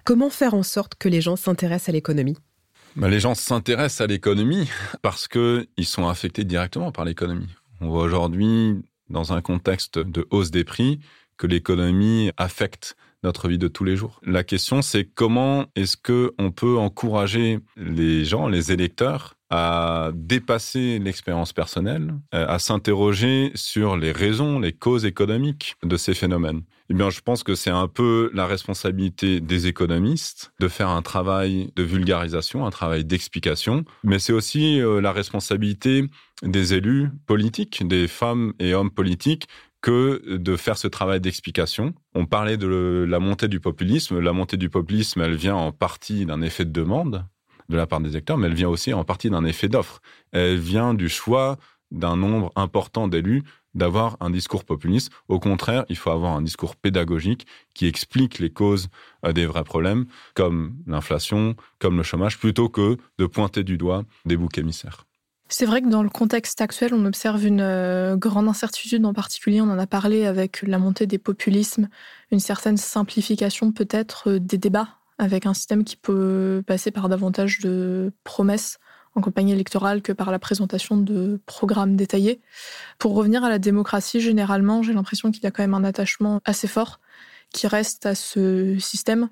Comment 0.04 0.28
faire 0.28 0.52
en 0.52 0.62
sorte 0.62 0.96
que 0.96 1.09
les 1.09 1.22
gens 1.22 1.35
s'intéressent 1.35 1.88
à 1.88 1.92
l'économie? 1.92 2.37
Bah, 2.94 3.09
Les 3.09 3.20
gens 3.20 3.35
s'intéressent 3.35 4.02
à 4.02 4.07
l'économie 4.07 4.68
parce 5.00 5.28
qu'ils 5.28 5.87
sont 5.87 6.07
affectés 6.09 6.44
directement 6.44 6.92
par 6.92 7.07
l'économie. 7.07 7.48
On 7.80 7.88
voit 7.88 8.02
aujourd'hui, 8.02 8.83
dans 9.09 9.33
un 9.33 9.40
contexte 9.40 9.98
de 9.98 10.26
hausse 10.30 10.50
des 10.50 10.64
prix, 10.64 11.00
que 11.38 11.46
l'économie 11.46 12.30
affecte 12.37 12.96
notre 13.25 13.49
vie 13.49 13.59
de 13.59 13.69
tous 13.69 13.85
les 13.85 13.97
jours. 13.97 14.21
La 14.25 14.45
question, 14.45 14.83
c'est 14.83 15.05
comment 15.05 15.67
est-ce 15.75 15.97
que 15.97 16.33
on 16.39 16.53
peut 16.53 16.77
encourager 16.77 17.59
les 17.77 18.25
gens, 18.25 18.47
les 18.47 18.71
électeurs, 18.71 19.35
à 19.51 20.11
dépasser 20.15 20.99
l'expérience 20.99 21.53
personnelle, 21.53 22.15
euh, 22.35 22.47
à 22.49 22.59
s'interroger 22.59 23.51
sur 23.55 23.97
les 23.97 24.13
raisons, 24.13 24.59
les 24.59 24.73
causes 24.73 25.05
économiques 25.05 25.77
de 25.83 25.97
ces 25.97 26.15
phénomènes? 26.15 26.63
Eh 26.91 26.95
bien, 26.95 27.09
je 27.09 27.21
pense 27.21 27.43
que 27.43 27.55
c'est 27.55 27.71
un 27.71 27.89
peu 27.89 28.31
la 28.35 28.47
responsabilité 28.47 29.41
des 29.41 29.67
économistes 29.67 30.53
de 30.61 30.69
faire 30.69 30.91
un 30.91 31.01
travail 31.01 31.73
de 31.77 31.83
vulgarisation, 31.83 32.67
un 32.67 32.71
travail 32.71 33.07
d'explication, 33.07 33.85
mais 34.03 34.19
c'est 34.19 34.35
aussi 34.35 34.81
euh, 34.81 35.01
la 35.01 35.13
responsabilité 35.13 36.05
des 36.43 36.75
élus 36.75 37.09
politiques, 37.27 37.87
des 37.89 38.07
femmes 38.07 38.53
et 38.59 38.75
hommes 38.75 38.91
politiques 38.91 39.47
que 39.85 40.38
de 40.38 40.57
faire 40.57 40.79
ce 40.79 40.88
travail 40.88 41.20
d'explication. 41.20 41.92
On 42.14 42.25
parlait 42.25 42.57
de 42.57 43.05
la 43.07 43.18
montée 43.18 43.49
du 43.49 43.61
populisme. 43.61 44.18
La 44.18 44.33
montée 44.33 44.57
du 44.57 44.70
populisme, 44.70 45.20
elle 45.20 45.35
vient 45.35 45.57
en 45.57 45.73
partie 45.73 46.25
d'un 46.25 46.40
effet 46.40 46.64
de 46.64 46.70
demande 46.70 47.27
de 47.68 47.77
la 47.77 47.87
part 47.87 48.01
des 48.01 48.16
acteurs, 48.16 48.38
mais 48.38 48.47
elle 48.47 48.55
vient 48.55 48.70
aussi 48.70 48.94
en 48.94 49.05
partie 49.05 49.29
d'un 49.29 49.44
effet 49.44 49.68
d'offre. 49.68 50.01
Elle 50.33 50.57
vient 50.57 50.94
du 50.94 51.11
choix 51.11 51.59
d'un 51.90 52.16
nombre 52.16 52.51
important 52.57 53.09
d'élus 53.09 53.42
d'avoir 53.75 54.16
un 54.20 54.31
discours 54.31 54.64
populiste. 54.64 55.12
Au 55.29 55.38
contraire, 55.38 55.85
il 55.90 55.97
faut 55.97 56.11
avoir 56.11 56.33
un 56.33 56.40
discours 56.40 56.77
pédagogique 56.77 57.47
qui 57.75 57.87
explique 57.87 58.38
les 58.38 58.51
causes 58.51 58.88
euh, 59.27 59.33
des 59.35 59.44
vrais 59.44 59.64
problèmes, 59.64 60.07
comme 60.33 60.79
l'inflation, 60.87 61.57
comme 61.79 61.99
le 61.99 62.03
chômage, 62.05 62.38
plutôt 62.38 62.70
que 62.70 62.97
de 63.18 63.27
pointer 63.27 63.64
du 63.64 63.77
doigt 63.77 64.05
des 64.25 64.38
boucs 64.38 64.57
émissaires. 64.57 65.05
C'est 65.57 65.67
vrai 65.67 65.83
que 65.83 65.88
dans 65.88 66.03
le 66.03 66.09
contexte 66.09 66.61
actuel, 66.61 66.95
on 66.95 67.07
observe 67.07 67.47
une 67.47 67.61
euh, 67.61 68.17
grande 68.17 68.49
incertitude 68.49 69.07
en 69.07 69.12
particulier, 69.12 69.61
on 69.61 69.71
en 69.71 69.79
a 69.79 69.87
parlé 69.87 70.27
avec 70.27 70.62
la 70.62 70.81
montée 70.81 71.07
des 71.07 71.17
populismes, 71.17 71.88
une 72.33 72.40
certaine 72.40 72.77
simplification 72.77 73.71
peut-être 73.71 74.31
euh, 74.31 74.40
des 74.40 74.59
débats, 74.59 74.88
avec 75.17 75.47
un 75.47 75.55
système 75.55 75.85
qui 75.85 75.97
peut 75.97 76.64
passer 76.67 76.90
par 76.90 77.09
davantage 77.09 77.61
de 77.61 78.12
promesses 78.25 78.79
en 79.14 79.21
campagne 79.21 79.51
électorale 79.51 80.03
que 80.03 80.11
par 80.11 80.33
la 80.33 80.40
présentation 80.40 80.97
de 80.97 81.38
programmes 81.47 81.95
détaillés. 81.95 82.40
Pour 82.99 83.14
revenir 83.14 83.45
à 83.45 83.49
la 83.49 83.61
démocratie, 83.61 84.21
généralement, 84.21 84.83
j'ai 84.83 84.93
l'impression 84.93 85.31
qu'il 85.31 85.45
y 85.45 85.47
a 85.47 85.53
quand 85.53 85.62
même 85.62 85.75
un 85.75 85.85
attachement 85.85 86.40
assez 86.45 86.67
fort 86.67 86.99
qui 87.55 87.67
reste 87.67 88.05
à 88.05 88.14
ce 88.14 88.79
système. 88.79 89.31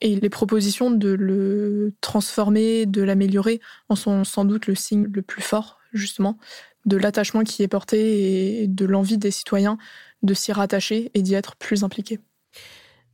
Et 0.00 0.16
les 0.16 0.30
propositions 0.30 0.90
de 0.90 1.10
le 1.10 1.92
transformer, 2.00 2.86
de 2.86 3.02
l'améliorer, 3.02 3.60
en 3.90 3.96
sont 3.96 4.24
sans 4.24 4.44
doute 4.46 4.66
le 4.66 4.74
signe 4.74 5.06
le 5.12 5.20
plus 5.20 5.42
fort, 5.42 5.78
justement, 5.92 6.38
de 6.86 6.96
l'attachement 6.96 7.42
qui 7.42 7.62
est 7.62 7.68
porté 7.68 8.62
et 8.62 8.68
de 8.68 8.84
l'envie 8.86 9.18
des 9.18 9.30
citoyens 9.30 9.76
de 10.22 10.34
s'y 10.34 10.52
rattacher 10.52 11.10
et 11.14 11.22
d'y 11.22 11.34
être 11.34 11.56
plus 11.56 11.84
impliqués. 11.84 12.20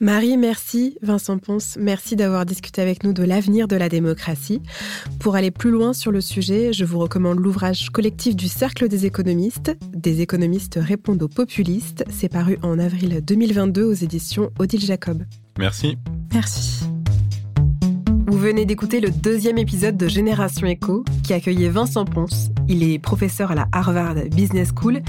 Marie, 0.03 0.39
merci. 0.39 0.97
Vincent 1.03 1.37
Ponce, 1.37 1.77
merci 1.79 2.17
d'avoir 2.17 2.47
discuté 2.47 2.81
avec 2.81 3.05
nous 3.05 3.13
de 3.13 3.23
l'avenir 3.23 3.69
de 3.69 3.77
la 3.77 3.91
démocratie. 3.91 4.63
Pour 5.19 5.37
aller 5.37 5.51
plus 5.51 5.71
loin 5.71 5.93
sur 5.93 6.11
le 6.11 6.23
sujet, 6.23 6.73
je 6.73 6.87
vous 6.87 6.99
recommande 6.99 7.39
l'ouvrage 7.39 7.91
collectif 7.91 8.35
du 8.35 8.49
Cercle 8.49 8.89
des 8.89 9.05
économistes. 9.05 9.77
Des 9.93 10.23
économistes 10.23 10.79
répondent 10.81 11.23
aux 11.23 11.29
populistes. 11.29 12.03
C'est 12.09 12.31
paru 12.31 12.59
en 12.63 12.79
avril 12.79 13.21
2022 13.23 13.85
aux 13.85 13.93
éditions 13.93 14.51
Odile 14.59 14.81
Jacob. 14.81 15.23
Merci. 15.59 15.99
Merci. 16.33 16.85
Vous 18.27 18.39
venez 18.39 18.65
d'écouter 18.65 19.01
le 19.01 19.11
deuxième 19.11 19.59
épisode 19.59 19.99
de 19.99 20.09
Génération 20.09 20.67
Echo 20.67 21.05
qui 21.25 21.35
accueillait 21.35 21.69
Vincent 21.69 22.07
Ponce. 22.07 22.49
Il 22.69 22.83
est 22.85 22.99
professeur 22.99 23.51
à 23.51 23.55
la 23.55 23.67
Harvard 23.73 24.15
Business 24.31 24.71
School 24.75 25.03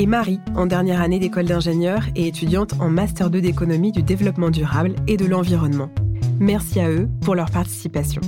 et 0.00 0.06
Marie, 0.06 0.40
en 0.56 0.64
dernière 0.64 1.02
année 1.02 1.18
d'école 1.18 1.44
d'ingénieur 1.44 2.04
et 2.16 2.26
étudiante 2.26 2.72
en 2.80 2.88
Master 2.88 3.28
2 3.28 3.42
d'économie 3.42 3.92
du 3.92 4.02
développement 4.02 4.48
durable 4.48 4.94
et 5.06 5.18
de 5.18 5.26
l'environnement. 5.26 5.90
Merci 6.38 6.80
à 6.80 6.88
eux 6.90 7.06
pour 7.20 7.34
leur 7.34 7.50
participation. 7.50 8.22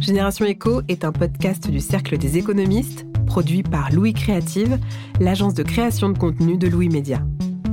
Génération 0.00 0.44
Echo 0.44 0.82
est 0.86 1.04
un 1.04 1.10
podcast 1.10 1.68
du 1.68 1.80
Cercle 1.80 2.18
des 2.18 2.38
économistes, 2.38 3.04
produit 3.26 3.64
par 3.64 3.90
Louis 3.90 4.12
Créative, 4.12 4.78
l'agence 5.18 5.54
de 5.54 5.64
création 5.64 6.08
de 6.08 6.16
contenu 6.16 6.56
de 6.56 6.68
Louis 6.68 6.88
Média. 6.88 7.20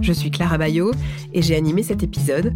Je 0.01 0.11
suis 0.11 0.31
Clara 0.31 0.57
Bayot 0.57 0.91
et 1.31 1.43
j'ai 1.43 1.55
animé 1.55 1.83
cet 1.83 2.01
épisode. 2.01 2.51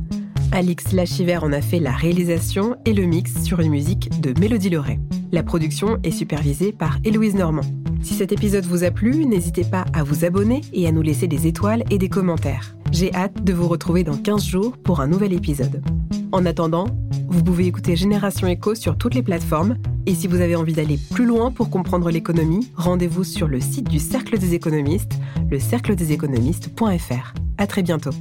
Alix 0.52 0.92
Lachiver 0.94 1.38
en 1.38 1.54
a 1.54 1.62
fait 1.62 1.80
la 1.80 1.92
réalisation 1.92 2.76
et 2.86 2.94
le 2.94 3.06
mix 3.06 3.44
sur 3.44 3.60
une 3.60 3.70
musique 3.70 4.10
de 4.22 4.34
Mélodie 4.40 4.72
Loret. 4.72 5.00
La 5.32 5.44
production 5.44 6.00
est 6.02 6.10
supervisée 6.10 6.72
par 6.72 6.98
Héloïse 7.04 7.36
Normand. 7.36 7.62
Si 8.02 8.14
cet 8.14 8.32
épisode 8.32 8.66
vous 8.66 8.84
a 8.84 8.92
plu, 8.92 9.26
n'hésitez 9.26 9.64
pas 9.64 9.86
à 9.94 10.04
vous 10.04 10.26
abonner 10.26 10.62
et 10.74 10.88
à 10.88 10.92
nous 10.92 11.02
laisser 11.02 11.28
des 11.28 11.48
étoiles 11.48 11.84
et 11.90 11.98
des 11.98 12.10
commentaires. 12.10 12.76
J'ai 12.92 13.14
hâte 13.14 13.44
de 13.44 13.54
vous 13.54 13.68
retrouver 13.68 14.04
dans 14.04 14.18
15 14.18 14.46
jours 14.46 14.78
pour 14.78 15.00
un 15.02 15.08
nouvel 15.08 15.34
épisode. 15.34 15.84
En 16.32 16.46
attendant, 16.46 16.88
vous 17.28 17.44
pouvez 17.44 17.66
écouter 17.68 17.96
Génération 17.96 18.48
Echo 18.48 18.74
sur 18.76 18.98
toutes 18.98 19.16
les 19.16 19.24
plateformes. 19.24 19.78
Et 20.06 20.16
si 20.16 20.28
vous 20.28 20.42
avez 20.42 20.56
envie 20.56 20.74
d'aller 20.74 20.98
plus 21.12 21.26
loin 21.26 21.52
pour 21.52 21.70
comprendre 21.70 22.10
l'économie, 22.10 22.72
rendez-vous 22.76 23.24
sur 23.24 23.48
le 23.48 23.60
site 23.60 23.90
du 23.90 24.00
Cercle 24.00 24.38
des 24.38 24.54
économistes, 24.54 25.20
le 25.50 25.60
cercledeséconomistes.fr. 25.60 27.34
À 27.58 27.68
très 27.68 27.84
bientôt. 27.84 28.12